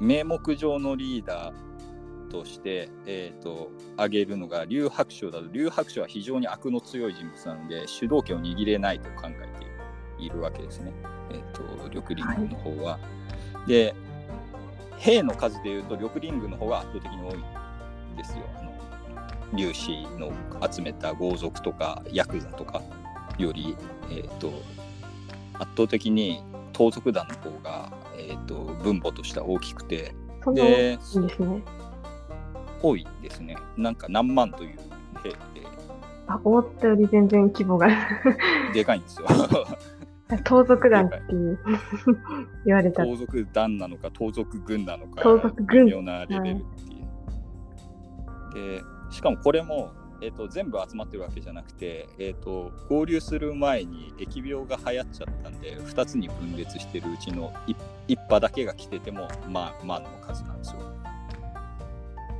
[0.00, 9.60] 名目上のリーダーとして、えー、と挙げるのが劉白章だと劉白章は非常に悪の強い人物なので主導権を握れないと考え
[10.18, 10.92] ているわけですね、
[11.30, 12.98] えー、と緑林軍の方は。
[13.66, 13.94] で
[14.96, 17.38] 兵の数でいうと緑林軍の方が圧倒的に多い
[18.14, 18.44] んですよ。
[18.58, 18.72] あの
[19.52, 20.32] 劉氏の
[20.70, 22.82] 集めた豪族とかヤクザとか
[23.36, 23.76] より、
[24.10, 24.52] えー、と
[25.54, 30.14] 圧倒的に盗賊団の方が、えー、と分母としては大きくて
[30.54, 30.98] でね。
[32.82, 33.56] 多いですね。
[33.76, 34.78] なんか何万という
[35.22, 35.36] 兵で
[36.26, 37.88] あ、思ったより全然規模が。
[38.74, 39.28] でかいんですよ。
[40.44, 41.58] 盗賊団っていう
[42.64, 43.04] 言われた。
[43.04, 46.92] 盗賊団なのか盗賊軍なのか盗賊軍微妙なレベルって
[48.60, 48.78] いう。
[48.78, 49.90] でしかもこれも、
[50.22, 60.80] えー、と全部集まってるわけじゃなくて、えー、と合流する前に疫病が流行っちゃったんで2つに分裂してるうちの 1, 一派だけが来ててもまあ万の数なんですよ。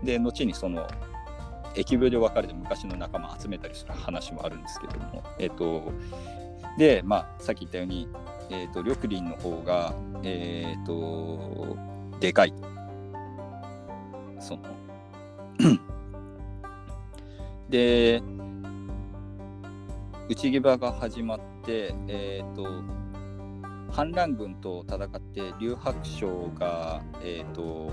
[0.04, 0.88] で後にその
[1.74, 5.92] 疫病で分かれて昔の仲間集めたりする話もあるんですけども、えっ、と、
[6.76, 8.08] で、まあ、さっき言ったように、
[8.50, 11.76] えっ、と、緑林の方が、えっ、と、
[12.20, 12.54] でかい。
[14.38, 14.62] その、
[17.72, 18.22] で、
[20.28, 22.66] 内騎馬が始まって、えっ、と、
[23.90, 27.90] 反乱軍と戦って、劉白章が、えっ、と、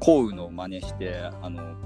[0.00, 1.76] 降雨の真似して、あの、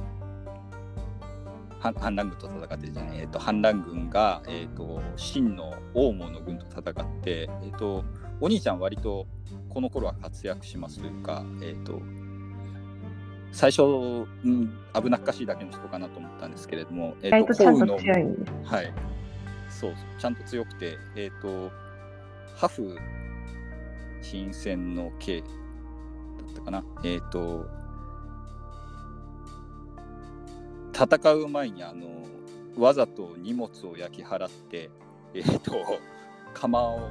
[1.80, 8.04] 反乱軍と戦ってじゃない、えー、と反乱軍が、えー、と真の王門の軍と戦って、えー、と
[8.38, 9.26] お兄ちゃん割と
[9.70, 12.02] この頃は活躍しますというか、えー、と
[13.52, 18.52] 最初、うん、危なっかしいだけの人かなと思ったんですけれども、え意外とちゃんと強いんです。
[18.64, 18.92] はい、
[19.68, 21.70] そうちゃんと強くて、えっ、と、
[22.56, 22.96] ハフ
[24.22, 25.46] 新戦の刑だ
[26.52, 27.66] ったかな、えっ、と、
[30.92, 32.20] 戦う前にあの
[32.78, 34.90] わざと荷物を焼き払って、
[35.34, 35.72] えっ、と、
[36.54, 37.08] 釜を、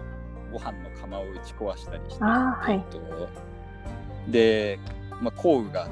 [0.51, 2.73] ご飯の釜を打ち壊したりして、はい。
[2.73, 3.29] えっ、と、
[4.31, 4.79] で、
[5.21, 5.89] まあ、項羽が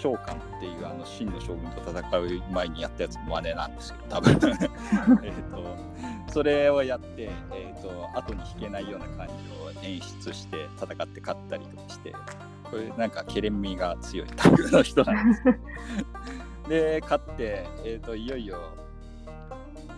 [0.00, 4.32] 召喚っていうあの真の将軍と戦う前にやったやつも真似なんですけど、多分
[5.22, 12.12] えっと、それをやって、えっと、後に引けないような感じを演出して戦って勝ったりとかして、
[12.70, 15.42] これなんかケレン味が強いタイプの人なんです。
[16.68, 18.58] で、勝って、えっと、いよいよ、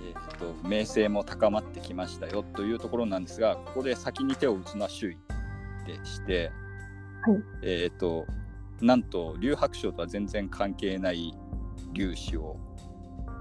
[0.05, 5.19] えっと、名声も高まってきましたよというところなんですが、ここで先に手を打つのは周囲
[5.87, 6.51] でして、
[7.23, 8.27] はいえっと、
[8.83, 11.35] なんと、劉白章とは全然関係ない
[11.93, 12.57] 劉氏を、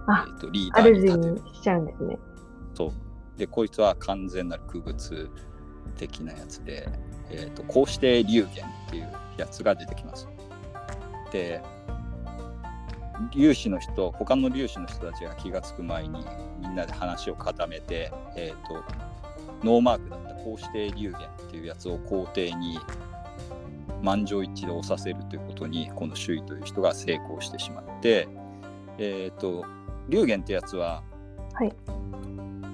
[0.08, 1.34] あえっとリーダーに主立てる。
[1.34, 2.19] にしちゃうんですね。
[2.73, 2.91] そう
[3.38, 5.30] でこいつは完全なる区別
[5.97, 6.88] 的なやつで、
[7.30, 10.27] えー、とこうして龍玄っていうやつが出てきます。
[11.32, 11.62] で
[13.32, 16.25] 粒子の人他の粒子の人たちが気が付く前に
[16.60, 18.84] みんなで話を固めて、えー、と
[19.63, 22.80] ノーマークだったこうして龍玄っていうやつを皇帝に
[24.01, 28.27] 満場一致で押させるということにこの周囲という人が成功してしまって、
[28.97, 29.65] えっ、と
[30.09, 31.03] 龍玄ってやつは
[31.53, 31.73] はい。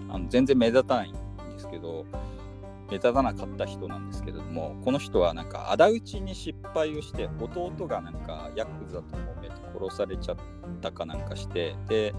[0.09, 1.19] あの全然目立たないんで
[1.59, 2.05] すけど
[2.89, 10.37] 目立たなかった人なんですけれどもこの人はなんか仇討ちに失敗をして弟がなんかヤクザと揉めて殺されちゃっ
[10.81, 12.13] たかなんかしてで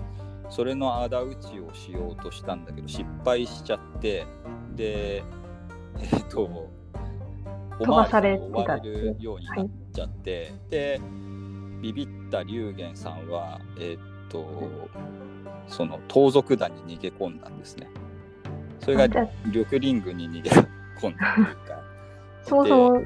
[0.51, 4.27] それの仇討ちをしようとしたんだけど失敗しちゃって
[4.75, 5.23] で
[6.01, 6.71] えっ、とお
[7.79, 11.01] 飛ばされてたっていうれるようになっちゃって、で
[11.81, 14.47] ビビった龍玄さんはえっ、と
[15.67, 17.89] その盗賊団に逃げ込んだんですね。
[18.81, 20.51] それがあじゃあ緑林軍に逃げ
[21.01, 21.83] 込んだというか、
[22.43, 23.03] そもそも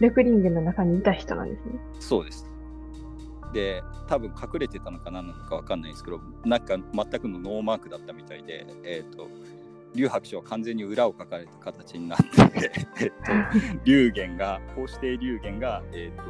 [0.00, 1.72] 緑林軍の中にいた人なんですね。
[2.00, 2.46] そうです。
[3.52, 9.28] で、多分隠れてたのか何なのか分かんないですけど、なんか全くのノーマークだったみたいで、えっ、と、
[9.96, 13.14] 劉白書は完全に裏を書かれた形になって、えっと、
[13.84, 16.22] 龍玄が、こうして龍玄が、えっ、と、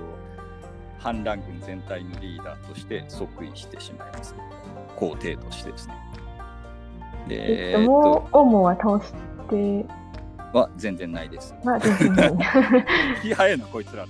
[0.99, 4.35] 反乱軍全体のリーダーとして即位してしまいます。
[4.97, 5.95] 皇帝としてですね。
[7.29, 9.12] で、えっと、もう、オモは倒し
[9.51, 9.87] て、
[10.53, 11.55] は全然ないです。
[11.64, 12.33] まあ、全然ない。
[13.23, 14.07] 気早いなこいつら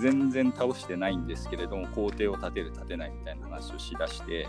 [0.00, 4.48] 全然倒してないんですけれども皇帝を立てる立てないみたいな話をしだして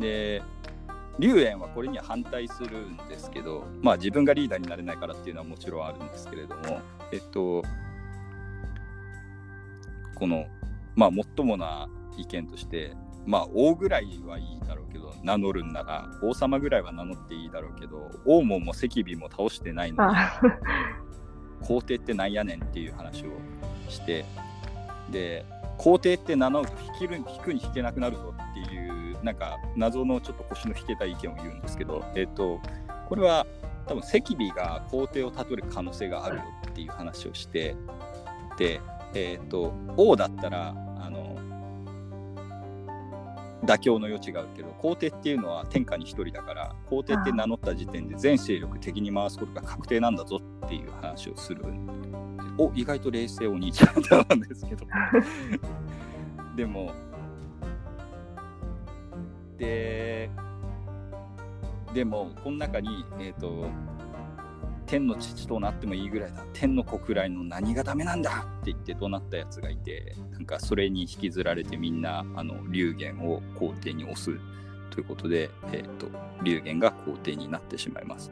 [0.00, 0.42] で
[1.18, 6.80] 龍炎はこれには反対するんですけどまあ自分がリーダーになれないからっていうのはもちろんあるんですけれども
[7.12, 7.62] えっと
[10.14, 10.46] この
[10.94, 12.94] まあ最もな意見として
[13.26, 20.40] まあ王ぐらいはいいだろうけど名乗るんなら王様ぐらいは名乗っていいだろうけど王門も赤尾も倒してないのにあ。
[21.62, 23.30] 皇帝ってなんやねんっていう話を
[23.88, 24.24] して
[25.10, 25.44] で
[25.78, 32.60] 皇帝って名乗ると弾る弾くに弾けなくなるぞっていうなんか謎のちょっと腰の引けた意見を言うんですけど、えっと、
[33.08, 33.46] これは
[33.86, 37.76] 多分赤尾が皇帝をたどる可能性があるよっていう話をして
[38.58, 38.80] で、
[39.14, 41.36] えっと王だったらあの
[43.64, 51.64] 妥協の余地があるけど皇帝っていうのは天下に一人だから皇帝って名乗った時点で全勢力敵に回すことが確定なんだぞっていう話をする。
[52.58, 54.86] お意外と冷静お兄ちゃんだったんですけど。
[56.56, 56.90] でも
[59.58, 60.30] で
[61.94, 63.68] でもこの中にえ、ー、と
[64.86, 66.44] 天の父となってもいいぐらいだ。
[66.52, 68.46] 天の子くらいの何がダメなんだ？
[68.60, 74.38] って言って怒鳴ったやつがいてなんかそれに引きずられてみんなあの龍玄を皇帝に押す
[74.90, 76.06] ということで、えーと、
[76.42, 78.30] 龍玄が皇帝になってしまいます。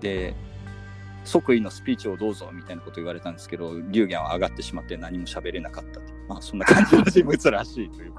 [0.00, 0.34] で
[1.24, 8.14] 即位のスピーチをどうぞみたいなこと言われたんですけど龍玄は上がってしまって何も喋れなかったまあそんな感じの人物らしいという。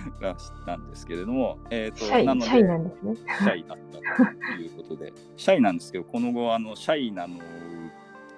[0.20, 3.14] らしなんですけれども、えーと、シャイなのでシャイなんですね。
[3.16, 3.98] シャイだった
[4.56, 7.38] ということで、 シャイなんですけど、この後、あのシャイなの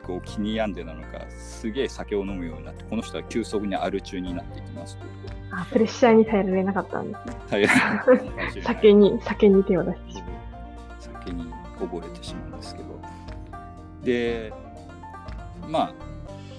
[0.06, 4.98] こう気に病んでなのか、すげえ酒を飲むようになって、この人は急速にアル中になっていきます
[5.50, 7.36] あ、プレッシャーに耐えられなかったんですね。
[7.48, 8.16] 耐えられなかっ
[8.56, 10.30] た酒に、酒に手を出してしまう。
[10.98, 11.44] 酒に
[11.78, 13.00] 溺れてしまうんですけど。
[14.02, 14.52] で、
[15.68, 15.94] まあ、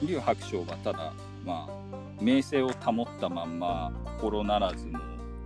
[0.03, 1.13] 劉白章はただ、
[1.45, 1.80] まあ、
[2.21, 4.99] 名声を保ったまんま心ならずの、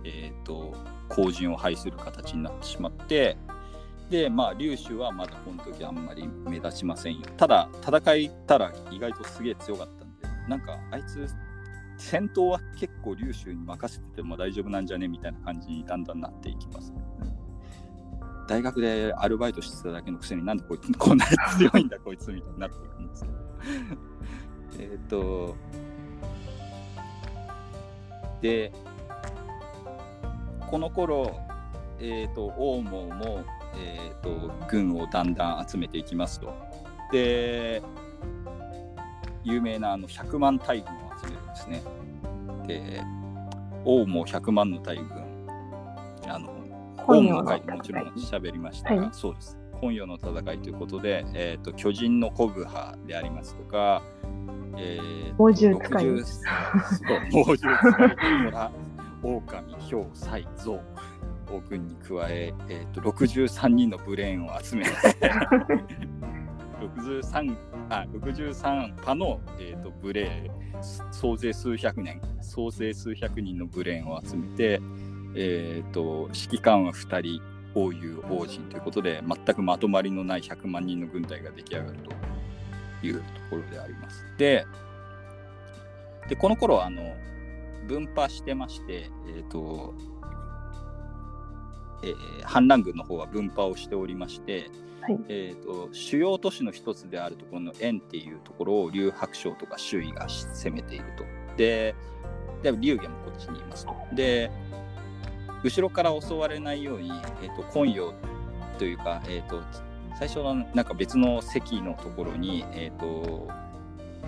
[0.04, 0.74] えーと、
[1.08, 3.36] 後人を拝する形になってしまって
[4.10, 7.26] でまあ劉州はまだこの時あんまり目立ちませんよ。
[7.36, 11.26] ただ戦いたら意外とすげえ強かったんでなんかあいつ
[11.98, 15.08] 戦闘は結構劉州に任せてても大丈夫なんじゃね？
[15.08, 16.98] みたいな感じにだんだんなっていきます、ね、
[18.46, 23.34] 大学でアルバイトしてただけのくせになんでこいつこんなに強いんだこいつみたいになっていくんですけど
[24.78, 25.56] えっと
[28.40, 28.72] で
[30.70, 31.40] この頃、
[32.00, 33.44] えーと、王毛も、
[33.78, 36.52] えーと、軍をだんだん集めていきますと。
[37.12, 37.82] で
[39.44, 41.82] 有名なあの100万大軍を集めるんですね。
[42.66, 43.02] で
[43.84, 45.06] 王も100万の大軍
[46.26, 46.50] あの
[47.06, 54.02] 王の会でもちろん喋りましたが、はい、そうです今夜の戦いということで、えーと、巨人のコブハでありますとか、
[54.76, 56.06] えー、猛獣使い。
[57.32, 58.16] 猛獣使い、
[58.50, 58.72] 虎、
[59.22, 60.80] 狼、ヒョウ、サイ、ゾウ。
[61.50, 64.84] 王軍に加ええーと、63人のブレーンを集め
[66.80, 67.56] 63
[67.88, 74.80] あ63パの、えーと、ブレー総勢数百年総勢数百人のブレーンを集めて、
[75.36, 77.42] えーと、指揮官は2人
[77.76, 81.98] 王友王人ということで全くまとまりのない100万人の軍隊が出来上がる
[83.00, 84.24] というところであります。
[84.38, 84.66] で、
[86.28, 87.14] でこの頃あの
[87.86, 89.94] 分派してまして、えーと
[92.02, 92.14] えー、
[92.44, 94.70] 反乱軍の方は分派をしておりまして、
[95.02, 101.24] はい、えーと、主要都市の一つであるところの円っていうところを劉白章とか周囲が攻めていると。
[101.56, 101.94] で、
[102.62, 103.94] で劉家もこっちにいますと。
[104.14, 104.50] で、
[105.62, 107.10] 後ろから襲われないように、
[107.42, 108.14] えーと、今陽
[108.78, 109.62] というか、えーと
[110.18, 113.48] 最初はなんか別の席のところに、えーと、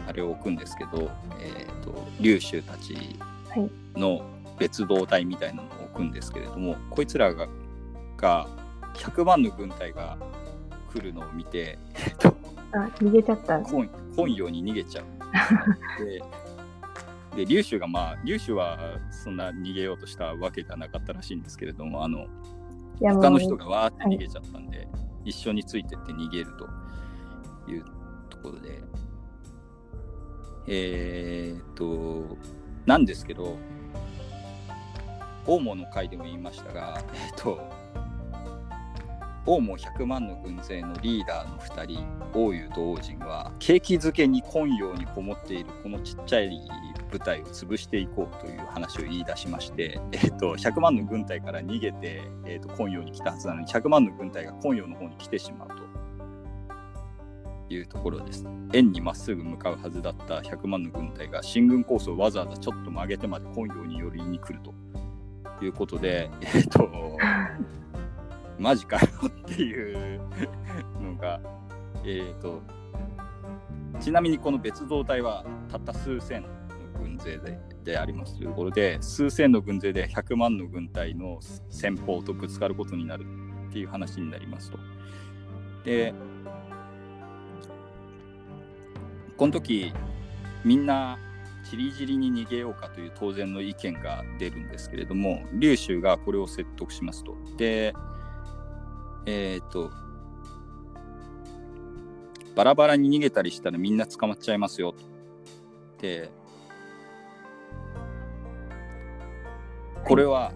[0.07, 1.11] あれを置くんですけど、
[1.41, 3.19] えーと、竜州たち
[3.97, 4.21] の
[4.59, 7.49] 別動隊みたいなのを置くんですけれども、はい、こいつらが
[8.19, 8.47] が
[8.95, 10.19] 100万の軍隊が
[10.93, 12.37] 来るのを見て、えーと、
[12.73, 16.05] あ逃げちゃった本本陽に逃げちゃう。
[16.05, 16.23] で
[17.39, 22.27] で劉州がまあ劉州はそんな逃げようとしたわけではなかったらしいんですけれどもあの
[23.01, 24.89] 他の人がわーって逃げちゃったんで、はい。
[25.27, 27.85] 一緒についてって逃げるという
[28.29, 28.83] ところで、
[30.67, 32.37] えー、っと、
[32.87, 33.57] なんですけど、
[35.47, 37.61] 大門の回でも言いましたが、えっと、
[39.47, 46.49] 王も100万の軍勢のリーダーの2人、王友と王神は、景気づけに今陽にこもっているこのちっちゃい
[47.11, 55.89] 部隊を潰していこうという話を言い出しまして、えーと、100万の軍隊から逃げて、えーと、今陽に来たはずなのに100万の軍隊が今陽の方に来てしまうと。
[57.71, 58.47] いうところです。
[58.73, 64.73] 円にまっすぐ向かうはずだった100万の軍隊が進軍コースをわざわざちょっと曲げてまで今陽に寄りに来ると。
[65.65, 67.19] いうことで、えっ、ー、と、
[68.59, 70.21] マジかよっていう
[71.01, 71.41] のが、
[72.05, 72.61] えっ、ー、と、
[74.01, 76.45] ちなみにこの別動隊はたった数千
[76.99, 81.41] 軍勢ででありますというころで数千の軍勢で100万の軍隊の
[81.71, 83.25] 先方とぶつかることになる
[83.69, 84.79] っていう話になりますと。
[85.85, 86.13] で
[89.37, 89.93] この時
[90.65, 91.19] みんな
[91.69, 97.37] ちりぢりに逃げようかという当然の意見が出るんですけれども劉州がこれを説得しますと。
[97.57, 97.95] で
[99.27, 99.91] えっ、と
[102.57, 104.99] バラバラに逃げたりしたらみんな捕まっちゃいますよと。
[106.01, 106.31] で
[110.05, 110.53] これは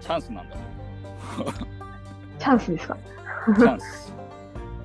[0.00, 1.52] チャンスなんだと。
[2.38, 2.96] チャンスですか？
[3.46, 4.14] チャンス。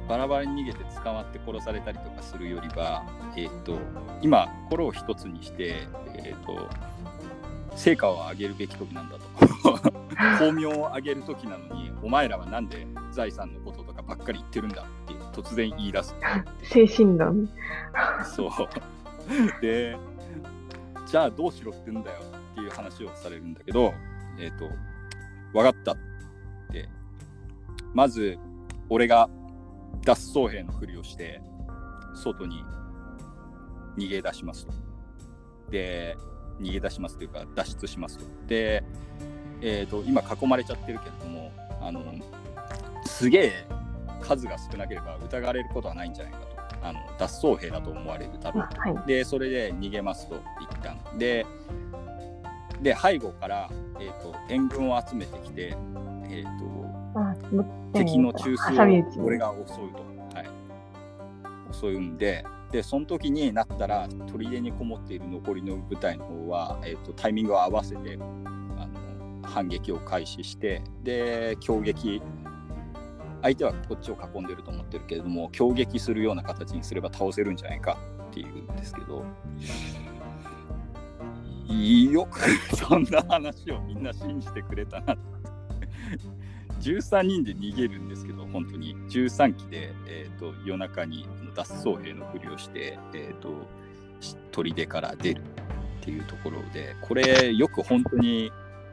[0.07, 3.03] バラバラに逃げて捕まって殺されたりとかするよりは、
[3.38, 3.78] えっ、と、
[4.21, 6.69] 今、心を一つにして、えっ、と、
[7.76, 9.24] 成果を上げるべき時なんだと。
[10.39, 16.15] 巧妙を上げる時なのに、お前らはなんで財産のこととかばっかり言ってるんだって突然言い出す。
[16.63, 17.49] 精神論。
[18.24, 19.61] そう。
[19.61, 19.97] で、
[21.05, 22.17] じゃあどうしろって言うんだよ
[22.54, 23.93] っていう話をされるんだけど、
[24.39, 24.70] えっ、と、
[25.54, 25.97] 分かったっ
[26.72, 26.88] て、
[27.93, 28.38] まず、
[28.89, 29.30] 俺が
[30.06, 31.41] 脱走兵のふりをして、
[32.14, 32.64] 外に
[33.97, 34.74] 逃げ出しますと。
[35.72, 36.16] で、
[36.60, 38.26] 逃げ出しますというか、脱出しますと。
[38.47, 38.84] で、
[39.62, 41.51] えっ、と、今囲まれちゃってるけれども、
[41.82, 42.04] あの、
[43.06, 43.68] すげえ
[44.22, 46.54] 数が少なければ疑われることはないんじゃないかと。
[46.84, 48.82] あの脱走兵だと思われるだろうと。
[48.82, 49.08] はい。
[49.08, 50.97] で、それで逃げますと、一旦。
[51.18, 51.45] で、
[52.84, 53.69] で背後から、
[53.99, 55.75] えー、と援軍を集めてきて、
[56.29, 60.03] えー、と敵の中枢を俺が襲うと、
[60.36, 72.21] はい、襲うんででその時になったら砦にこもっている残りの部隊の方は、えー、とタイミングを合わせてあの反撃を開始してで攻撃
[73.43, 77.97] 相手はこっちを囲んでると思ってるけれども攻撃するような形にすれば倒せるんじゃないか
[78.31, 79.23] っていうんですけど
[82.11, 82.26] よ。
[82.26, 82.39] く
[82.76, 85.17] そんな話をみんな信じてくれたな。
[86.82, 88.95] 13人で逃げるんですけど本当に。
[89.09, 93.67] 13機で、えー、と夜中に脱走兵のふりをして、えー、と
[94.51, 98.51] 砦から出るっていうところでこれよく本当に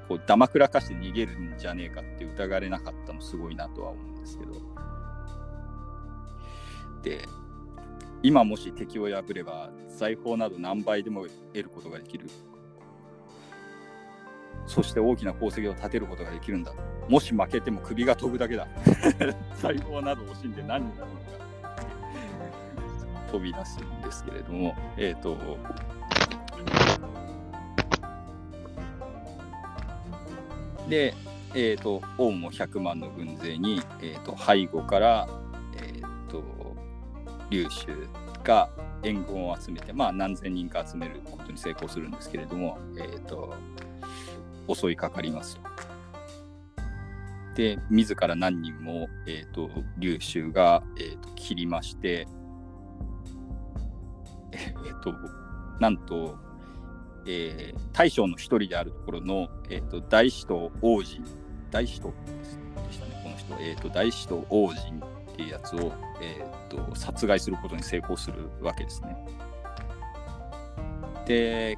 [0.08, 4.52] こうダマくらかして逃げるんじゃねえかって疑われなかったのすごいなとは思うんですけど。
[7.02, 7.26] で
[8.22, 12.28] 今もし敵を破れば財宝など何倍でも得ることができる。
[14.66, 16.72] そして大きな功績を立てることができるんだ。
[17.08, 18.68] もし負けても首が飛ぶだけだ。
[19.60, 21.30] 財宝などを惜しんで何になるのか。
[23.32, 24.74] 飛び出すんですけれども。
[24.96, 25.36] えっ、と
[30.88, 31.14] で、
[31.54, 35.28] えー、と王も100万の軍勢に、えー、と背後から、
[35.76, 36.42] えー、と
[37.48, 37.86] 劉州
[38.42, 38.68] が
[39.02, 43.54] 援軍を集めて、まあ、何千人か集めることに成功するんですけれども、えー、と
[44.74, 45.62] 襲いかかりますと。
[47.54, 52.26] で自ら何人も、えー、と劉州が、えー、と切りまして、
[54.52, 55.12] えー、と
[55.80, 56.38] なんと、
[57.26, 61.20] えー大将の一人であるところの、えー、と大使と王子
[61.70, 62.14] 大使と
[62.88, 65.92] でしたねこの人、えー、と大使と王子っていうやつを、
[66.22, 69.16] えー、と殺害することに成功するわけですね。
[71.26, 71.76] で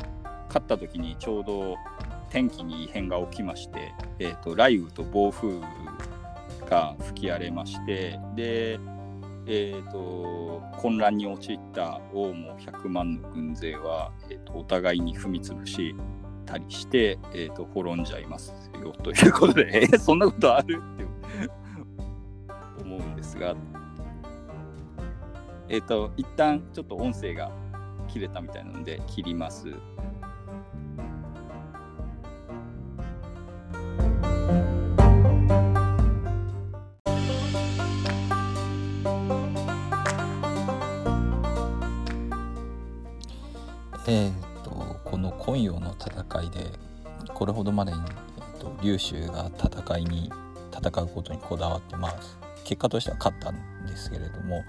[0.48, 1.76] 勝った時にちょうど
[2.32, 5.60] 天気に異変が起きまして、えー、と雷雨と暴風
[6.66, 8.80] が吹き荒れましてで、
[9.46, 15.94] えー、と混乱に陥った王も100万の軍勢は、えー、とお互いに踏み潰し
[16.46, 21.04] たりして、えー、と滅んじゃいますよということで、えそんなことあるって
[22.82, 23.54] 思うんですが、
[25.68, 27.52] えっ、と一旦ちょっと音声が
[28.08, 29.74] 切れたみたいなので切ります。
[44.12, 44.70] えー、と
[45.04, 46.70] この今陽の戦いで
[47.32, 50.30] これほどまでに、えー、と劉州が戦いに
[50.70, 52.14] 戦うことにこだわってまあ
[52.64, 54.64] 結果としては勝ったんですけれども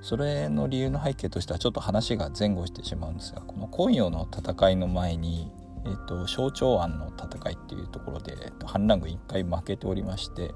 [0.00, 5.50] それの理由の背景としてはちょっと話が前後してしまうんですがこの今陽の戦いの前に、
[5.84, 10.54] えー、と小長安の戦いっていうところで、えーと反乱軍1回負けておりまして、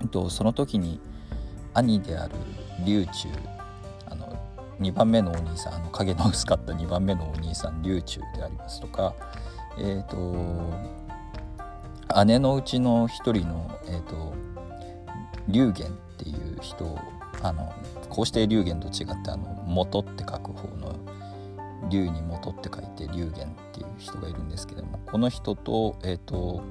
[0.00, 1.00] えー、とその時に
[1.72, 2.34] 兄である
[2.84, 3.28] 劉中
[4.80, 9.14] 2番目のお兄さんあの影の薄かった2番目のお兄さん劉中でありますとか
[9.78, 10.36] えっ、と
[12.24, 14.34] 姉のうちの一人の、えー、と
[15.48, 16.98] 龍玄っていう人
[17.42, 17.72] あの
[18.08, 20.98] こうして龍玄と違ってあの元って書く方の
[21.88, 26.62] 龍に元って書いて龍玄っていう人がいるんですけどもこの人と,、えー、と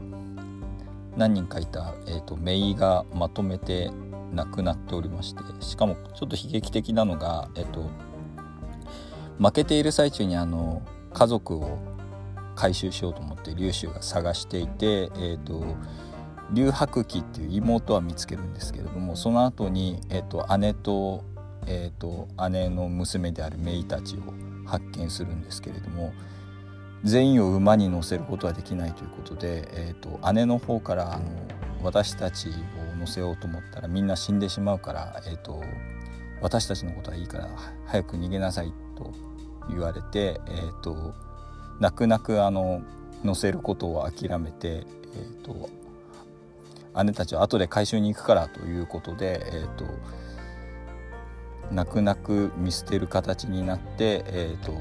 [1.15, 3.91] 何人かいた、えー、と姪がまとめて
[4.33, 7.89] 亡くなっておりましてしかもちょっと悲劇的なのが、えっと、
[9.39, 10.81] 負けている最中にあの
[11.13, 11.79] 家族を
[12.55, 15.63] 回収しようと思って劉州が探していて、えーと、
[16.51, 21.23] 劉白騎っていう妹は見つけるんですけれどもその後に、えーと、姉と,、
[21.65, 24.19] えーと、姉の娘である姪たちを
[24.65, 26.13] 発見するんですけれども
[27.03, 31.25] 全員を馬に乗せることはできないということで、えー、と姉の方からあの
[31.81, 32.51] 私たちを
[32.99, 35.63] 乗せようと思ったらみんな死んでしまうから、えー、と
[36.41, 37.49] 私たちのことはいいから
[37.85, 39.13] 早く逃げなさいと
[39.69, 41.13] 言われて、えー、と
[41.79, 42.81] 泣く泣くあの
[43.23, 45.69] 乗せることを諦めて、えーと、
[47.03, 49.85] 姉たちは後で回収に行くからということで、えーと、
[51.71, 54.73] 泣く泣く見捨てる形になって、えーと、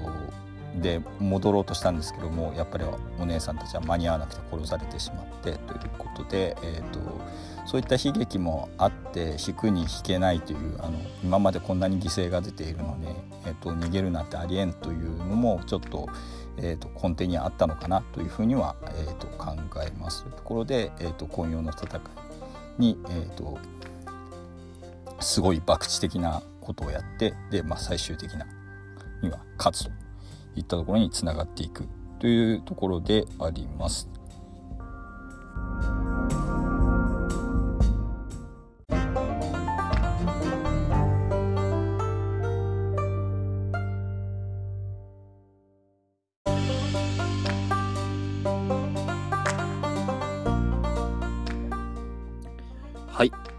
[0.81, 2.85] で戻ろうとしたんですけどもやっぱり
[3.19, 7.01] お姉さんたちは間に合わなくて殺されてしまってということで、えー、と
[7.69, 13.09] そういった悲劇もあって引くに引けないというあの今までこんなに犠牲が出ているので、
[13.47, 16.09] えー、と逃げるなんてありえんというのもちょっと
[16.61, 19.55] えーと、根底にあったのかなというふうには、えーと、考
[19.87, 22.01] えますところで、えーと、今夜の戦い
[22.79, 23.59] に、えー、と
[25.21, 28.47] すごい博打的なことをやってで、まあ、最終的な
[29.23, 29.91] には勝つと
[30.57, 31.85] いったところにつながっていく
[32.19, 34.09] というところであります。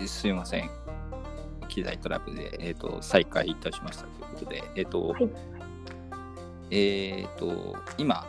[0.08, 0.70] すいません。
[1.68, 5.30] 機材トラブルで、えーと、再開いたしましたということで、えっ、ー、と、はい、
[6.72, 8.26] えっ、と、今、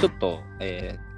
[0.00, 1.14] ちょっと、えー、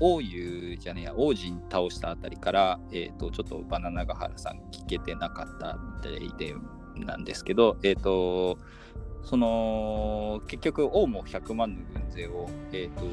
[0.00, 6.54] 王遊じゃねえや、王子に倒したあたりから、えっ、ー、と、ちょっとバナナガハラさん聞けてなかったみたいで
[6.96, 8.58] なんですけど、えっ、と、
[9.22, 13.04] その、結局、王も100万の軍勢を、えっ、と、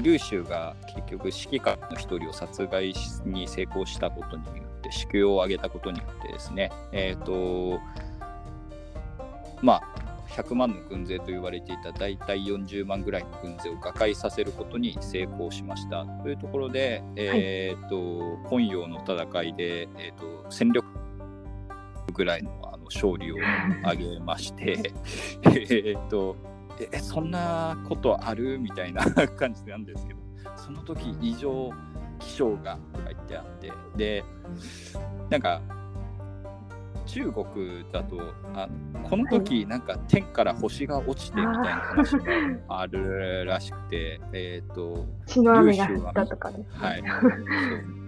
[0.00, 2.94] 劉州が結局指揮官の一人を殺害
[3.24, 7.80] に成功したことによって死刑を挙げたことによってですねえっ、ー、と
[9.62, 9.82] まあ
[10.30, 20.86] 100万の軍勢と言われていた大体40万ぐらいの軍勢を瓦解させることに成功しましたというところで、えーと今陽の戦いで、えーと、戦力
[22.12, 23.36] ぐらいのあの勝利を
[23.82, 24.92] 挙げまして
[25.42, 26.36] えっと
[26.92, 28.58] えそんなことある？
[28.58, 29.04] みたいな
[29.36, 30.20] 感じなんですけど
[30.56, 31.70] その時異常
[32.18, 34.24] 気象がとか言ってあってで
[35.30, 35.60] なんか
[37.08, 38.20] 中国だと
[38.54, 38.68] あ
[39.08, 42.22] この時なんか天から星が落ちてみたいな話が
[42.68, 46.66] あるらしくて、えっ、ー、と、 血の雨が降ったとかね。
[46.68, 47.02] はい。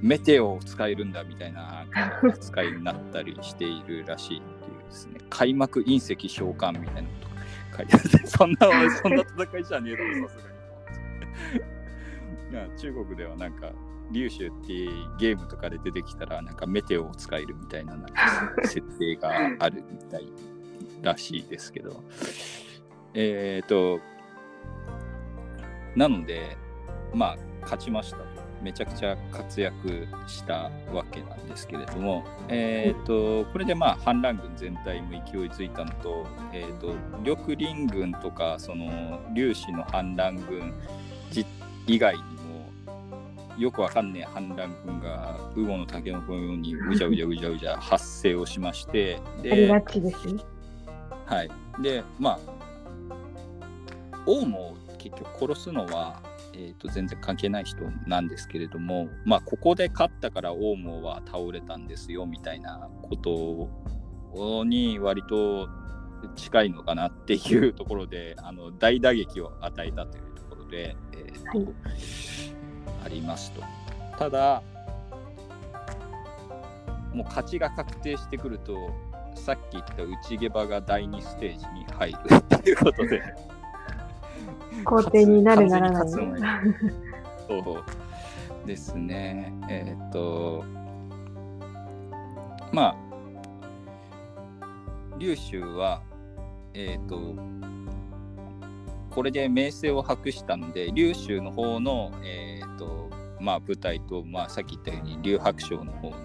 [0.02, 1.86] メテオを使えるんだみたいな
[2.22, 7.29] 扱いになったりしているらしいっていうですね、開幕隕石召喚みたいなこと
[7.82, 7.88] い。
[8.26, 8.58] そんな
[9.02, 10.50] そんな戦いじゃねえだろさすが
[12.64, 12.76] に。
[12.76, 13.72] 中国ではなんか
[14.10, 14.72] 竜州って
[15.18, 20.26] ゲームとかで出てきたらなんかメテオを使えるみたいななんか設定があるみたい
[21.02, 22.02] らしいですけど。
[23.14, 24.00] えっ、と
[25.96, 26.56] なので
[27.12, 28.18] まあ勝ちました
[28.62, 40.74] めちゃくちゃ活躍したわけなんですけれども、えーと、これでまあ反乱軍全体も勢いづいたのと,、えーと、緑林軍とかその粒子の反乱軍
[41.86, 42.30] 以外にも
[43.58, 49.66] よくわかんねえ反乱軍がウゴのタケノコのようにうじゃうじゃうじゃうじゃ発生をしましてで
[51.26, 51.50] はい。
[51.82, 52.38] でまあ
[54.26, 56.20] 王も結局殺すのは
[56.52, 63.68] えーと、全然関係ない人なんですけれども、まあ、ここで勝ったからオウムは倒れたんですよみたいなこと
[64.64, 65.68] に割と
[66.36, 71.68] 近いのかなっていう ところであの大打撃を与えたというところで、えーと、はい、
[73.06, 73.62] ありますと。
[74.18, 74.62] ただ
[77.14, 78.90] もう勝ちが確定してくると
[79.34, 82.18] さっき言った内毛場が第2ステージに入る
[82.58, 83.22] っていうことで
[84.84, 86.08] 皇帝になるならない。
[86.08, 86.20] そう
[88.66, 89.52] ですね。
[89.68, 90.64] えっ、と、
[92.72, 92.96] まあ、
[95.18, 96.02] 劉州は、
[96.74, 97.34] えっ、と、
[99.10, 103.10] これで名声を博したので、劉州の方の、えっ、と、
[103.40, 106.16] まあ、舞台と、まあ、さっき言ったように、劉白章の方の、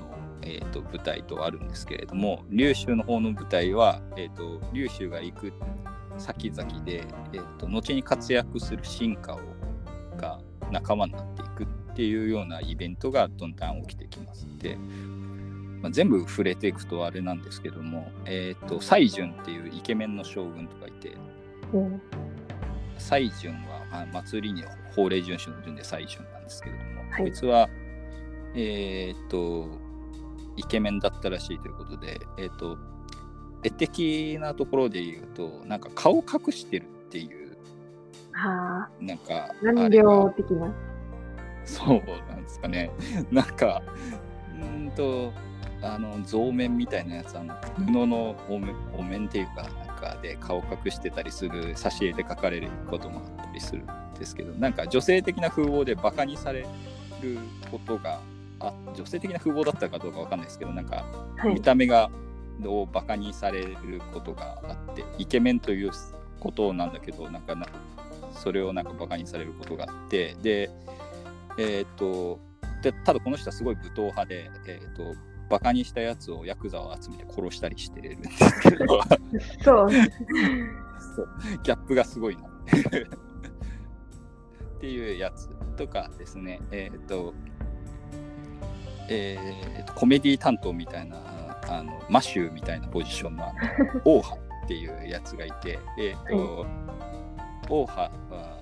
[0.41, 5.53] えーと、舞台とあるんですけれども、劉州の方の舞台は、えーと、劉州が行く
[6.17, 7.03] 先々で、
[7.33, 9.39] えーと、後に活躍する進化を
[10.17, 10.39] が
[10.71, 14.47] 仲間になっていくっていうようなイベントがどんどん起きてきます。
[14.59, 14.77] で、
[15.81, 21.15] まあ、全部触れていくとあれなんですけども、えっ、と、西順っていうイケメンの将軍とかいて、
[21.73, 22.01] うん
[22.97, 24.63] 西順は、まあ、祭りに
[24.95, 27.69] 法令遵守の順で西順なんですけれども、はいこいつは、
[28.55, 29.67] えっ、と、
[30.57, 32.77] イケメンだったらしいということで、えっ、と、
[33.65, 37.57] 絵的なところで言うと、なんか顔隠してるっていう、
[38.31, 40.71] はあ、なんか、難病的な？
[41.65, 42.91] そうなんですかね。
[43.31, 43.81] なんか、
[44.53, 45.33] うーんと、
[45.81, 53.87] あの、造面みたいなやつ、あの、布のお面お面っていうか、なんかで顔隠してたりする、挿絵で描かれることもあったりするん
[54.19, 56.61] ですけど、なんか女性的な風貌でバカにされ
[57.21, 57.39] る
[57.71, 58.19] ことが、
[58.59, 61.03] あ女性的な風貌だったかどうかわかんないですけど、なんか、
[61.43, 61.61] 見はい。
[61.61, 62.09] た目が、
[62.63, 63.77] をバカにされる
[64.13, 65.91] ことがあって、イケメンという
[66.39, 67.67] ことなんだけど、なんかな、
[68.33, 70.69] それをなんかバカにされることがあって、で、
[71.57, 72.39] えーっと、
[72.81, 75.15] でただこの人はすごい武闘派で、えーっと、
[75.49, 79.01] バカにしたやつをヤクザを集めて殺したりしてるんですけど、
[79.63, 79.91] そう。
[79.91, 81.29] そう
[81.63, 82.43] ギャップがすごいな。
[84.77, 87.33] っていうやつとかですね、えーっと、
[89.07, 91.21] えーっと、コメディ担当みたいな、
[91.67, 93.51] あのマシューみたいなポジションの
[94.05, 94.35] オーハ
[94.65, 96.65] っていうやつがいて、えーっと、
[97.69, 98.59] オーハは、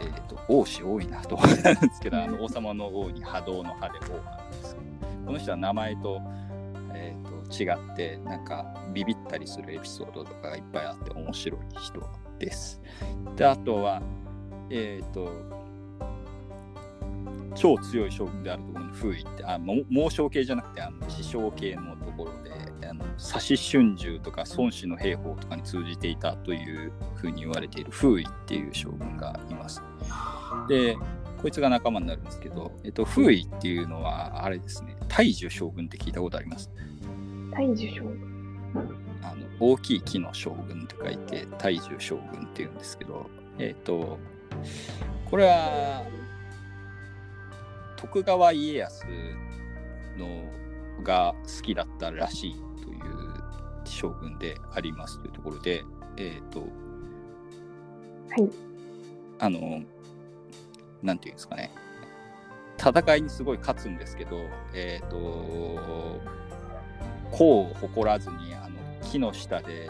[0.00, 4.86] えーっと、王子多いなと思ったんですけど、あの王様の王に波動の波でオーハなんですけど、
[5.26, 6.20] この人は名前と、
[6.94, 12.02] えー、と違ってなんかビビったりするエピソードとかがいっぱいあって面白い人
[12.38, 12.80] です。
[13.36, 14.02] であとは
[14.70, 15.30] えっ、と
[17.54, 29.82] 超強い将軍であるところの風位ってあも猛将系じゃなくてあの師匠系のところであの指春秋とか孫子の兵法とかに通じていたというふうに言われている風位っていう将軍がいます。
[30.68, 30.96] で
[31.42, 36.70] こいつが仲間になるんですけど、えっと、風位っていうのは、あれですね、大樹将軍って聞いたことあります？
[37.52, 38.34] 大樹将軍。
[39.22, 44.18] あの大きい木の将軍って書いて、大樹将軍っていうんですけど、えっと、
[45.30, 46.02] これは、
[47.96, 49.04] 徳川家康
[50.16, 50.26] の
[51.02, 53.34] が好きだったらしいという
[53.84, 55.84] 将軍でありますというところで、
[56.16, 56.66] えっと、は
[58.38, 58.50] い。
[59.38, 59.82] あの、
[61.02, 61.70] なんていうんですかね、
[62.78, 64.36] 戦いにすごい勝つんですけど、
[64.74, 66.20] えっ、と、
[67.32, 69.88] 功を誇らずに、あの、木の下で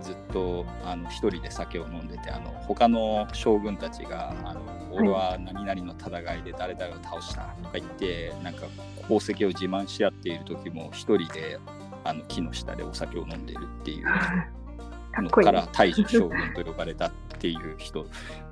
[0.00, 4.60] ずっと、あの、一人で酒を飲んでて、あの、他の将軍たちが、あの、
[4.92, 8.66] 俺は何々の戦いで誰々を倒したとか言って、なんか
[9.04, 11.58] 功績を自慢し合っている時も、一人で、
[12.04, 14.10] あの、木の下でお酒を飲んでるっていうの
[15.30, 15.52] か。
[15.52, 18.06] ら大樹将軍と呼ばれたっていう人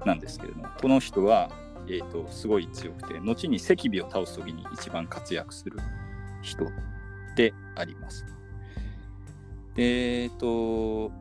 [0.04, 1.48] なんですけれどもこの人は、
[1.86, 5.78] えー、とすごい強くて後に赤尾を倒す時に一番活躍する
[6.42, 6.66] 人
[7.36, 8.26] であります。
[9.74, 11.12] でえっ、と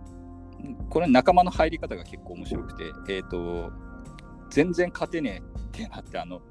[0.90, 3.72] これ仲間の入り方が結構面白くて、えっ、と
[4.50, 6.41] 全然勝てねえってなってあの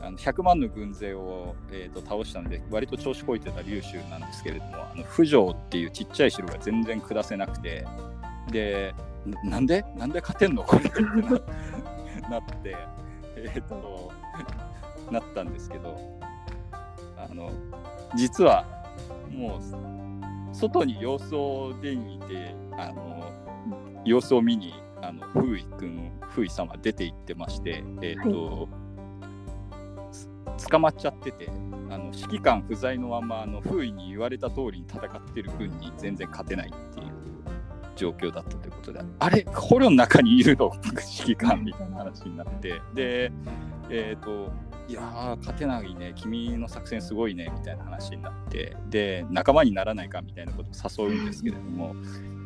[0.00, 7.84] あの100万の軍勢を、えー、と倒したので割と調子こいてた劉州なんですけれどもあの府城っていうちっちゃい城が全然下せなくて
[8.50, 8.94] で
[9.26, 9.84] ななんで？
[9.96, 10.62] なんで勝てんの？
[10.62, 10.86] これ。
[10.86, 12.76] ってななって
[13.36, 14.10] えっ、と
[15.10, 16.18] なったんですけど
[17.18, 17.50] あの
[18.16, 18.64] 実は
[19.30, 23.30] もう外に様子を出にいてあの
[24.04, 28.68] 様子を見にあの風井君風井さんは出て行ってましてえっ、と、
[30.56, 31.48] つ捕まっちゃってて
[31.88, 37.06] あの指揮官不在のままあの風井に言われた通りに戦ってる軍に全然勝てないっていう
[37.96, 40.70] 状況だったということであれ捕虜の中にいるの？
[40.84, 42.80] 指揮官みたいな話になって。
[42.94, 43.32] で
[43.90, 44.52] えっ、と
[44.88, 46.12] いやー勝てないね。
[46.16, 47.52] 君の作戦すごいね。
[47.56, 48.76] みたいな話になって。
[48.88, 51.94] で仲間にならないかみたいなことを誘うんですけれども、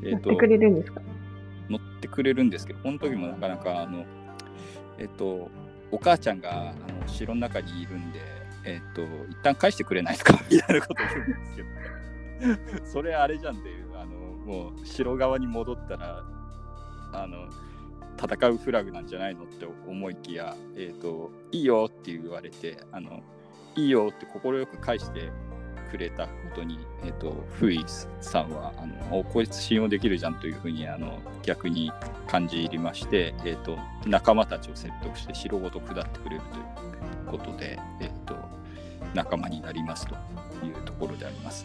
[0.03, 1.01] えー、とやってくれるんですか？
[1.69, 4.05] 乗ってくれるんですけどこの時もなかなかあの
[4.99, 5.51] えっ、と
[5.91, 8.21] お母ちゃんがあの城の中にいるんで
[8.65, 11.69] えっ、と一旦返してくれないですかみたいなことを言うんですけど。
[12.85, 16.25] それあれじゃんっていうあのもう城側に戻ったら
[17.13, 17.49] あの
[18.21, 23.23] 戦うフラグなんじゃないのって思いきや、えー、といいよって言われてあの
[23.77, 25.31] いいよって快く返して
[25.95, 27.85] くれたことに、えー、とフイ
[28.21, 31.93] さんはあのおこいつ信用できるじゃんというふうにあの逆に
[32.27, 38.35] 感じ入りまして、えー、と仲間たちを説得して城ごと下ってくれるということで、えー、と
[39.15, 40.15] 仲間になりますと
[40.67, 41.65] いうところであります。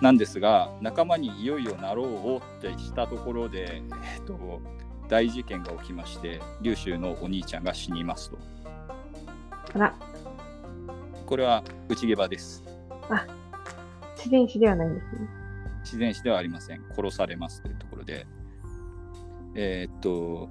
[0.00, 3.82] なんですが仲間にいよいよなろうってしたところで、
[4.14, 4.60] えー、と
[5.08, 8.38] 大事件が起きまして劉州のお兄ちゃんが死にますと。
[11.26, 12.62] これは内ゲバです。
[13.10, 13.26] あ
[14.18, 15.28] 自然死ではないんですね。
[15.84, 16.84] 自然死ではありません。
[16.94, 18.26] 殺されますというところで。
[19.54, 20.48] えーっと、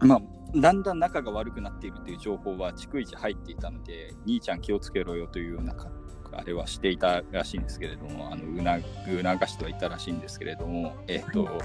[0.00, 0.22] まあ、
[0.54, 5.90] だんだん仲が悪くなっているという情報は逐一入っていたので、兄ちゃん気をつけろよというようなか
[6.34, 11.60] あれはしていたらしいんですけれども、あのうな促してはいたらしいんですけれども、えーっと、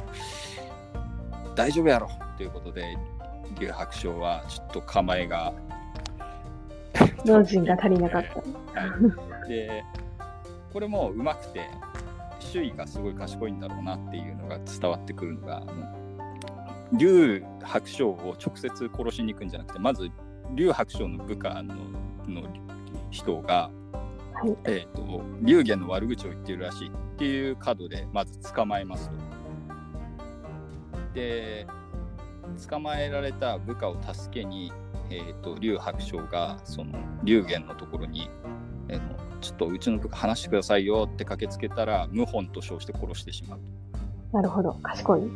[1.56, 2.98] 大丈夫やろということで、
[3.60, 5.54] 劉白章はちょっと構えが。
[7.26, 8.24] 老人が足りなかっ
[8.74, 8.82] た。
[8.82, 9.84] はい、で
[10.72, 11.70] これもうまくて
[12.40, 15.64] 周囲がすごい賢いんだろうなっていうのが伝わってくるのが
[16.94, 20.10] 劉白章を直接殺しに行くんじゃなくてまず
[20.54, 21.76] 劉白章の部下の
[22.28, 22.44] の
[23.10, 23.70] 人が、
[24.34, 29.16] はいえー、と劉玄の悪口を言っているらしいっていう角でまず捕まえますと。
[31.14, 31.66] で
[32.70, 34.72] 捕まえられた部下を助けに、
[35.10, 38.30] えー、と劉白章がその劉玄のところに、
[38.88, 43.60] えーのちょっとうちの部下話してくださいよって駆けつけたら謀反と称して殺してしまう
[44.34, 44.74] なるほど。
[44.84, 45.22] 賢い。
[45.22, 45.28] と。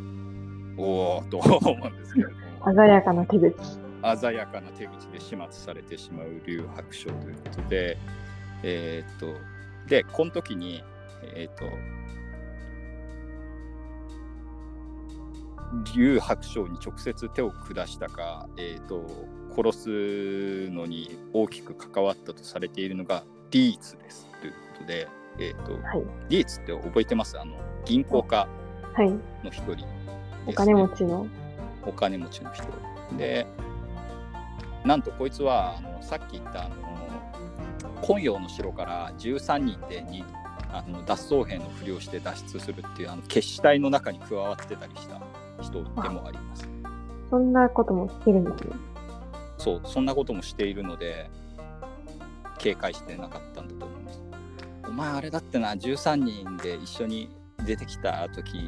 [0.77, 3.55] おおと思うんですけれども鮮やかな手口。
[4.19, 7.97] 鮮やかな手口で始末されてしまう劉白章ということで
[8.63, 9.27] えーっと
[9.87, 10.83] でこの時に
[11.23, 11.65] えーっと
[15.95, 19.05] 劉白章に直接手を下したか、えーっと
[19.53, 25.07] 殺すのに大きく関わったとされているのがリーツですということで、
[25.39, 26.03] えーっとはい。
[26.29, 27.39] リーツって覚えてます？
[27.39, 27.53] あの
[27.85, 28.47] 銀行家
[28.93, 29.09] はい。
[29.09, 29.87] の一人ですね、
[30.47, 31.27] お金持ちの。
[31.85, 32.63] お金持ちの人
[33.17, 33.47] で
[34.85, 36.75] なんとこいつはあのさっき言ったあの
[38.01, 40.23] 昆陽の城から13人でに
[40.71, 45.19] あの脱走兵のふりをして脱出するっていうあの決死隊の中に加わってたりした
[45.61, 46.69] 人でもあります。
[47.29, 48.75] そんなこともしてるんですね。
[49.57, 51.29] そうそんなこともしているので
[52.61, 54.21] 警戒してなかったんだと思います。
[54.87, 57.29] お前あれだってな13人で一緒に
[57.65, 58.59] 出てきた時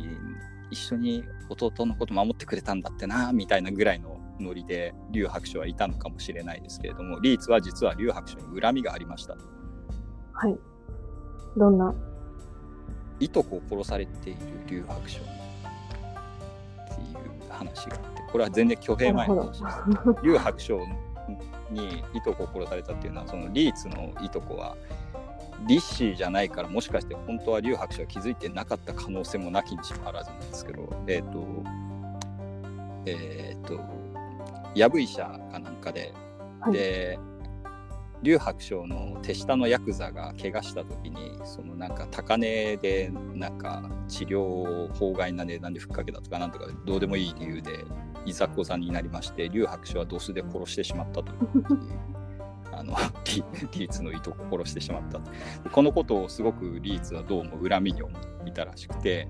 [0.72, 9.36] 一緒に弟のこと守ってくれたんだってなみたいなぐらいのノリで劉白書はいたのかもしれないですけれどもリーツは実は劉白書に恨みがありました
[10.34, 10.58] はい。
[11.56, 11.94] どんな？
[13.20, 15.34] いとこを殺されている劉白書ってい
[17.48, 20.80] う話があってこれは全然挙兵前の話です劉白章
[21.74, 24.78] にいとこを殺されたっていうのはそのリーツのいとこは
[25.68, 31.64] 立志じゃないからもしかして本当は劉白章は気づいてなかった可能性もなきにしもあらずなんですけどえっ、と
[33.06, 33.80] えっ、と
[34.76, 36.14] 藪医者かなんかで、
[36.62, 36.74] はい。
[36.74, 37.20] で
[38.24, 47.84] 劉白章の手下のヤクザが怪我した時にそのなんか高値でなんか治療を法外な値段でふっかけたとかなんとかどうでもいい理由で
[48.26, 51.38] いざこざになりまして劉白書はドスで殺してしまったという
[52.72, 52.96] あの
[53.26, 53.44] リ
[53.80, 55.20] リーツのいとこを殺してしまった
[55.70, 59.28] このことをすごくリーツはどうも恨みに思っていたらしくて、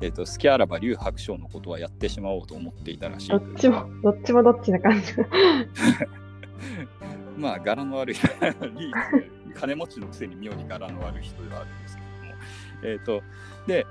[0.00, 5.14] えー、と好きあらば劉白書のことはやってしまおうと思っていたらしいどっちも、どっちもどっちな感じ。
[7.36, 8.16] まあ柄の悪い
[9.54, 12.42] 金持ちのくせに妙に柄の悪い人ではあるんですけれども
[12.84, 13.22] えっ、と
[13.66, 13.86] で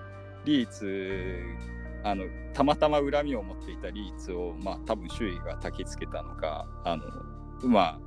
[0.46, 1.41] リーツ
[2.04, 7.04] あのたまたま恨みを持っていたリーツをまあ多分周囲が焚きつけたのかあの
[7.64, 8.00] まあ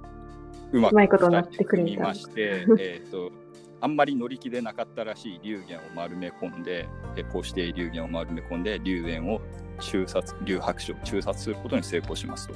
[0.73, 3.33] うまくうまいことになってくれた二人で組みましてえっと
[3.81, 9.41] あんまり乗り気でなかったらしい龍玄を丸め込んでえこうして龍玄を丸め込んで龍玄を
[9.81, 12.55] 中殺龍白書を中殺することに成功しますと。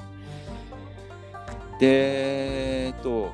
[1.81, 3.33] でえっと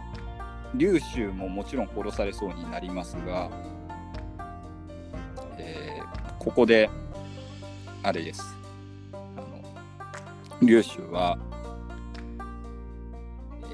[0.74, 3.51] 龍州ももちろん殺されそうになりますが、
[5.59, 6.88] えーここで
[8.05, 8.57] あれです。
[9.12, 9.64] あの
[10.62, 11.36] 龍州は、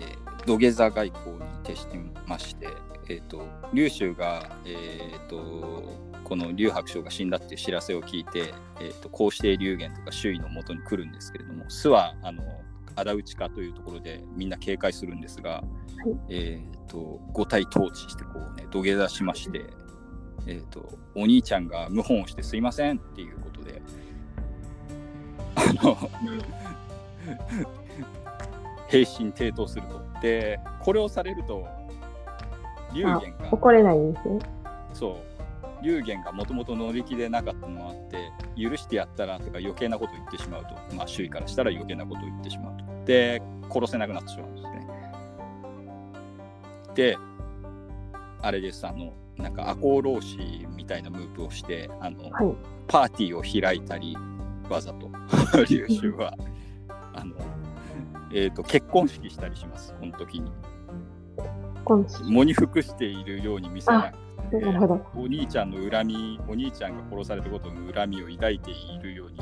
[0.00, 2.68] えー土下座外交に徹してまして、
[3.08, 12.42] えー、と龍州が、えー、とこの龍白章が死んだっていう知らせを聞いて、えー、とこうして龍玄とか周囲のもとに来るんですけれども巣はあの
[12.96, 15.62] 仇討ちかというところでみんな警戒するんですが、
[16.28, 19.64] えー、と五体統治してこうね土下座しまして、
[20.46, 23.82] えー、とお兄ちゃんが謀反をしてすいませんっていうことで
[25.54, 25.96] あの
[28.88, 30.02] 平身抵当すると。
[30.20, 31.66] でこれをされると
[32.94, 34.38] 龍玄が怒れないんですね。
[34.92, 35.31] そう
[35.82, 42.84] 龍玄がもともと乗り気でなかったのもあって許してやったらとか余計なこと言ってしまうと、まあ、周囲からしたら余計なことを言ってしまうと。
[43.04, 44.86] で殺せなくなってしまうんですね。
[46.94, 47.18] で
[48.42, 52.54] あれですあのなんか赤穂浪士みたいなムーブをしてあの、はい。
[52.86, 54.16] パーティーを開いたり
[54.68, 55.10] わざと
[55.68, 56.34] 龍州は。
[57.14, 57.34] あの、
[58.32, 60.50] えー、と結婚式したりしますこの時に。
[61.84, 64.12] 喪に服しているように見せな
[64.52, 65.06] くてなるほど。
[65.16, 69.40] お兄ちゃんの恨みお兄ちゃんが殺されたことの恨みを抱いているように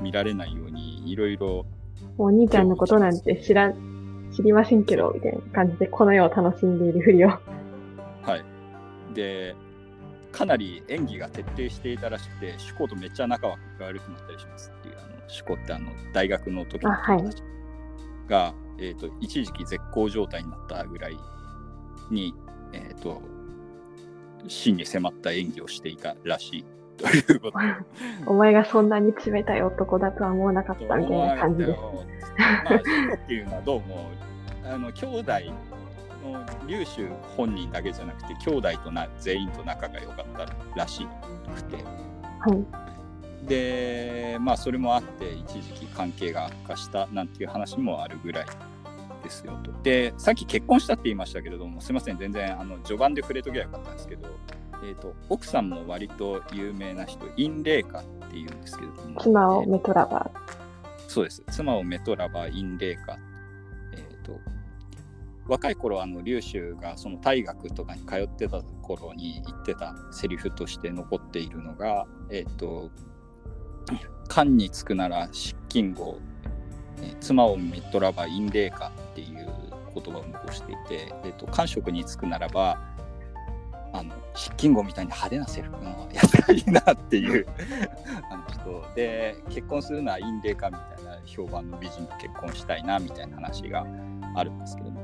[0.00, 1.66] 見られないようにいろいろ
[2.18, 7.28] お兄ちゃんのことなんて知らん、知りませんけど、みたいな感じで、この世を楽しんでいるふりを。
[7.28, 8.44] はい
[9.14, 9.56] で
[10.30, 17.42] かなり演技が徹底していたらしくて主子とめっちゃ仲が悪くなったりしますっていうあの主子ってあの大学の時のあはい友達
[18.28, 21.16] が、えー、と一時期絶好状態になったぐらい
[22.10, 22.32] に、
[22.72, 23.20] えー、と
[24.48, 26.64] 真に迫った演技をしていたらしい
[26.96, 27.58] ということ
[28.30, 31.80] お前がそんなに冷たい男だとは思わなかったみたいな感じです。
[32.40, 32.74] まあ、
[33.14, 34.10] っていうのはどうも
[34.64, 35.32] あの兄弟
[36.24, 41.06] の龍州本人だけじゃなくて兄弟とな全員と仲が良かったらし
[41.54, 43.46] くてはい。
[43.46, 48.46] でまあそれもあって一時期関係が悪化したなんていう話もあるぐらい
[49.30, 49.72] ですよと。
[49.82, 54.28] でさっき結婚したって言いましたけれどもすいません全然あの序盤で触れときゃよかったんですけど、
[54.84, 60.30] えー、と奥さんも割と有名な人インレイカっていうんですけれども妻をえーメトラバ
[61.10, 61.42] そうです。
[61.50, 63.18] 妻をメトラバ、インレイカ。
[63.92, 64.38] えっ、と、
[65.48, 72.92] 若い頃、あの、劉州がその大学とかに通ってた頃に言ってたセリフとして残っているのが、えっ、と、
[74.28, 76.20] 官につくなら失禁後、
[77.02, 78.92] えー妻をメトラバ、インレイカ
[79.94, 82.78] 言葉を残していて、えっ、と、官職につくならば、
[83.92, 87.46] あの失禁後みたいに派手なセリフのやつがいいなっていう
[88.30, 88.94] あの人。
[88.94, 93.84] で結婚するのはインレイカみたいな評判の美人と結婚したいなみたいな話が
[94.34, 95.00] あるんですけども。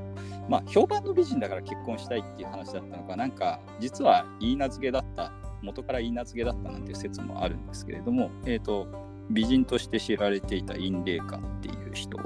[0.49, 3.17] まあ評判の美人だから結婚したいっていう話だったのか。
[3.17, 5.33] なんか実は言い名付けだった
[5.63, 8.87] 元から言い名付けだったなんていう説もあるんですけれども、えー、と
[9.31, 12.19] 美人として知られていたインレイカっていう人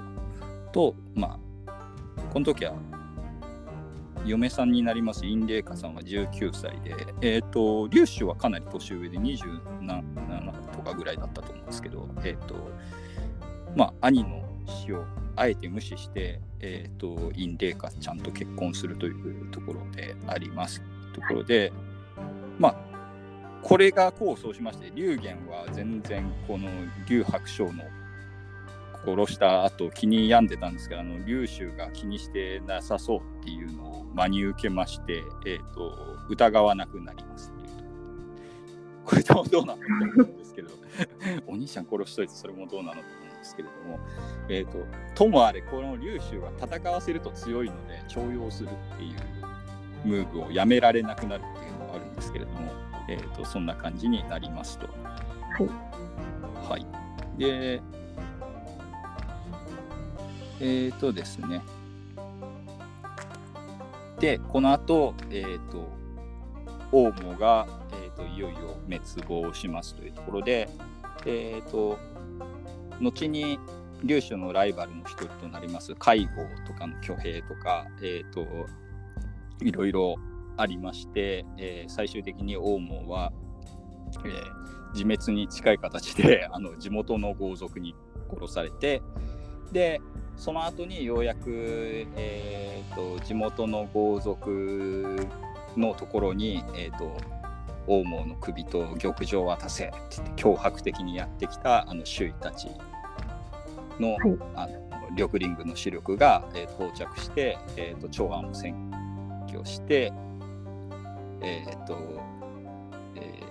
[0.73, 1.39] とまあ
[2.33, 2.75] この時は
[4.25, 12.55] 嫁さんになりますインレイカさんは19歳で、えっ、と、劉州はかなり年上で27とかぐらいだったと思うんですけど、えっ、と、
[13.75, 15.05] まあ、兄の死を
[15.37, 20.83] あえて無視して、えっ、と、インレイカちゃんと結婚するというところであります。
[21.15, 21.73] ところで、
[22.59, 22.77] まあ、
[23.63, 26.69] これが功を奏しまして、劉玄は全然この
[27.09, 27.85] 劉白章の
[29.13, 35.93] 殺した後気に病んでたんですけどあの劉州が気にしてなさそうっていうのを真に受けまして、えー、と
[36.29, 37.85] 疑わなくなりますっていうと
[39.11, 39.89] これどうどうなのと
[40.21, 40.71] 思うんですけど
[41.47, 44.01] お兄ちゃん殺しといてそれもどうなのと思うんですけれども、
[44.49, 49.41] えー、とともあれこの劉州は戦わせると強いので重用するっていう
[50.05, 52.73] ムーブをやめられなくなるっていうのがあるんですけれども、
[53.09, 54.87] えー、とそんな感じになりますと。
[54.87, 56.71] はい。
[56.71, 56.87] はい。
[57.39, 57.83] で、
[60.61, 61.63] えっ、とですね。
[64.19, 65.89] で、この後、えっ、と、
[66.93, 70.69] オウムが、えー、といよいよ滅亡しますというところで、
[71.25, 71.99] えっ、と、
[73.01, 73.59] 後に
[74.03, 78.47] 劉州のライバルの一人となります海郷とかの挙兵とか、えっ、と、
[79.63, 80.17] いろいろ
[80.57, 83.33] ありまして、えー最終的にオウムは、
[84.25, 84.61] えー
[84.93, 87.95] 自滅に近い形であの地元の豪族に
[88.29, 89.03] 殺されて
[89.73, 90.01] で
[90.41, 95.29] その後にようやく、えー、と地元の豪族
[95.77, 97.15] のところに、えー、と
[97.87, 102.69] 王毛の首と玉璽を渡せって言って脅迫的にやってきたあの周囲たち
[104.01, 104.19] の,、はい。
[104.55, 108.75] あの緑リングの主力が、えー到着して、えー、と長安を占
[109.47, 110.11] 拠して
[111.43, 111.99] えっ、と、
[113.15, 113.43] え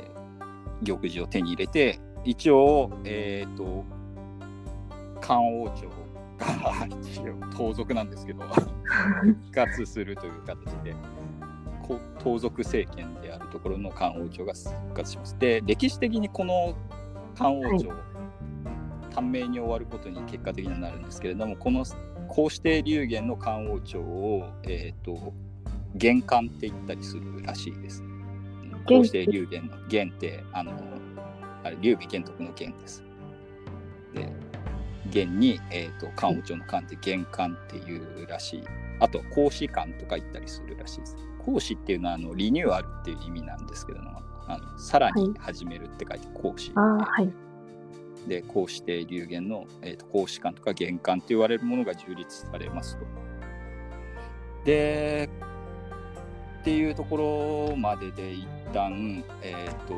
[0.82, 3.86] ー玉璽を手に入れて一応えっ、と
[5.22, 5.99] 漢王朝
[6.40, 8.44] が一応盗賊なんですけど
[9.22, 10.96] 復活するという形で
[11.84, 15.38] こ盗賊政権であるところの漢王朝が復活します。
[15.40, 16.76] で歴史的にこの
[17.36, 17.90] 漢王朝、
[19.12, 21.86] 短命に終わることに結果的にはなるんですけれどもこの
[22.28, 25.34] こうして龍玄の漢王朝を、えー、と
[25.96, 28.04] 玄関って言ったりするらしいです。
[28.88, 30.72] こうして龍玄の玄ってあの
[31.64, 33.04] あれ劉備玄徳の玄です。
[34.14, 34.32] で
[35.10, 38.64] 玄に、えー、と漢王朝の漢って玄関っていうらしい。
[39.00, 41.18] あと孔子漢とか言ったりするらしいです。
[41.40, 46.72] 孔子っていうのはあのリニューアルっていう意味なんですけどもあのさらに始めるって書いて孔子。
[46.74, 47.30] はい。
[48.28, 53.06] でこうして流言の、えー、と孔子観とか玄関と言われるものが樹立されますと。
[54.66, 55.30] で
[56.62, 59.96] っていうところまでで一旦えっ、と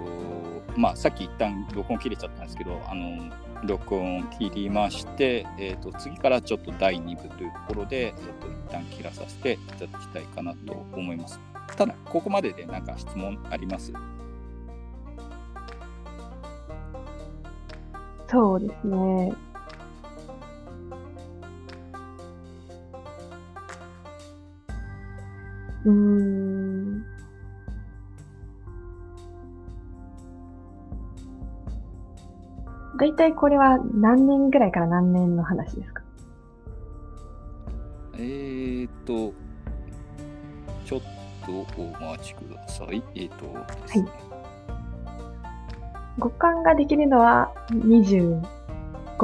[0.78, 3.32] まあさっき一旦録音切れちゃったんですけどあの
[3.64, 11.40] 録音を切りまして、えー、と次からちょっと第2部というところで、えー、と一旦切らさせていただきたいかなと思います。
[11.78, 13.94] ただ、ここまでで何か質問あります？
[18.30, 19.34] そうですね。
[25.86, 26.81] うん。
[33.02, 36.04] だいたいこれは何年ぐらいから何年の話ですか？
[38.14, 39.34] えーと、
[40.86, 41.02] ちょっ
[41.44, 43.02] とお待ちください。
[43.16, 43.46] えーと
[43.88, 44.08] ですね、
[46.20, 48.40] 五感ができるのは25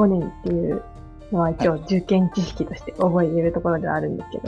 [0.08, 0.82] 年っていう
[1.30, 4.38] のは一応受験知識として覚えているところではあるんですけ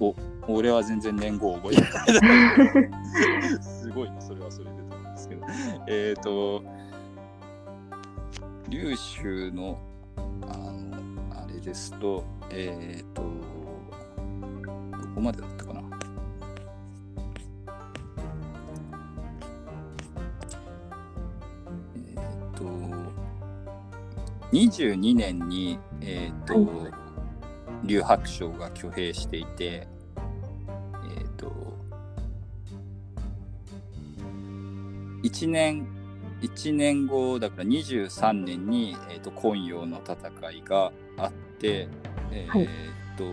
[0.00, 0.14] ど。
[0.48, 3.62] 俺は全然年号覚えてない。
[3.62, 5.46] すごいね、それはそれでと思うんですけど。
[5.86, 6.64] えっ、と、
[8.70, 9.78] 粒州の、
[10.42, 13.28] あの、あれですと、えっ、と、ど
[15.14, 15.82] こまでだったかな。
[21.96, 22.64] えっ、と、
[24.52, 26.90] 22年に、えっ、と、は
[27.82, 29.88] 劉白章が挙兵していて、
[31.18, 31.50] えっ、と、
[35.24, 35.99] 1年、
[36.40, 41.88] 一年後、だから23年に、えー、と昆陽の戦いがあって、
[42.30, 42.68] えっ、はい
[43.16, 43.24] と、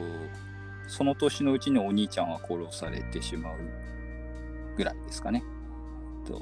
[0.87, 3.53] その年のうちにお兄ちゃんは殺されてしまう
[4.75, 5.43] ぐらいですかね。
[6.25, 6.41] と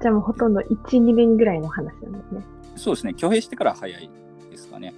[0.00, 2.42] じゃあもうほとんど1、2年ぐらいの話なんですね。
[2.76, 4.10] そうですね、挙兵してから早い
[4.50, 4.94] ですかね。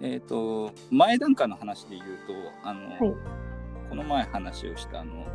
[0.00, 3.14] えっ、と、前段階の話で言うと、あの、はい
[3.88, 5.26] この前話をした、あの、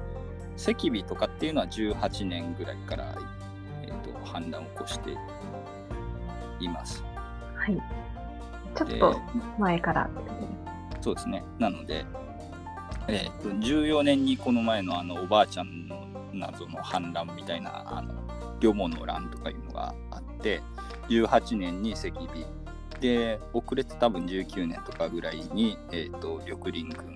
[0.58, 3.16] 赤尾とかっていうのは18年ぐらいから、
[4.34, 5.12] 反乱を起こして
[6.60, 7.04] います。
[7.56, 7.82] はい。
[8.76, 9.22] ちょっでと
[9.60, 10.10] 前から
[11.00, 11.44] そうですね。
[11.60, 12.06] なので、
[13.08, 18.14] えー、と14年にこの前のあのおばあちゃんの謎の反乱みたいな、あの、
[18.60, 20.62] 両門の乱とかいうのがあって、
[21.10, 22.28] 18年に赤尾、
[23.00, 27.16] で、遅れて多分19年とかぐらいに、えー、と緑林軍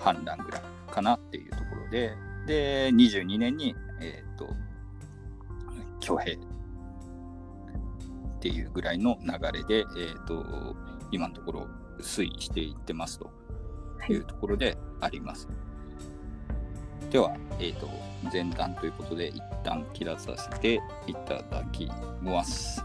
[0.00, 2.16] 反乱ぐらいかなっていうところで、
[2.46, 4.48] で、22年に、えっ、と、
[6.04, 6.38] 挙兵っ
[8.40, 10.44] ていうぐらいの流れで、えーと、
[11.10, 11.66] 今のところ
[12.00, 13.30] 推移していってますと
[14.08, 15.46] いうところであります。
[15.46, 15.52] は
[17.08, 17.88] い、では、えーと、
[18.30, 21.90] 前段ということで一旦切らさせていただき
[22.22, 22.84] ます。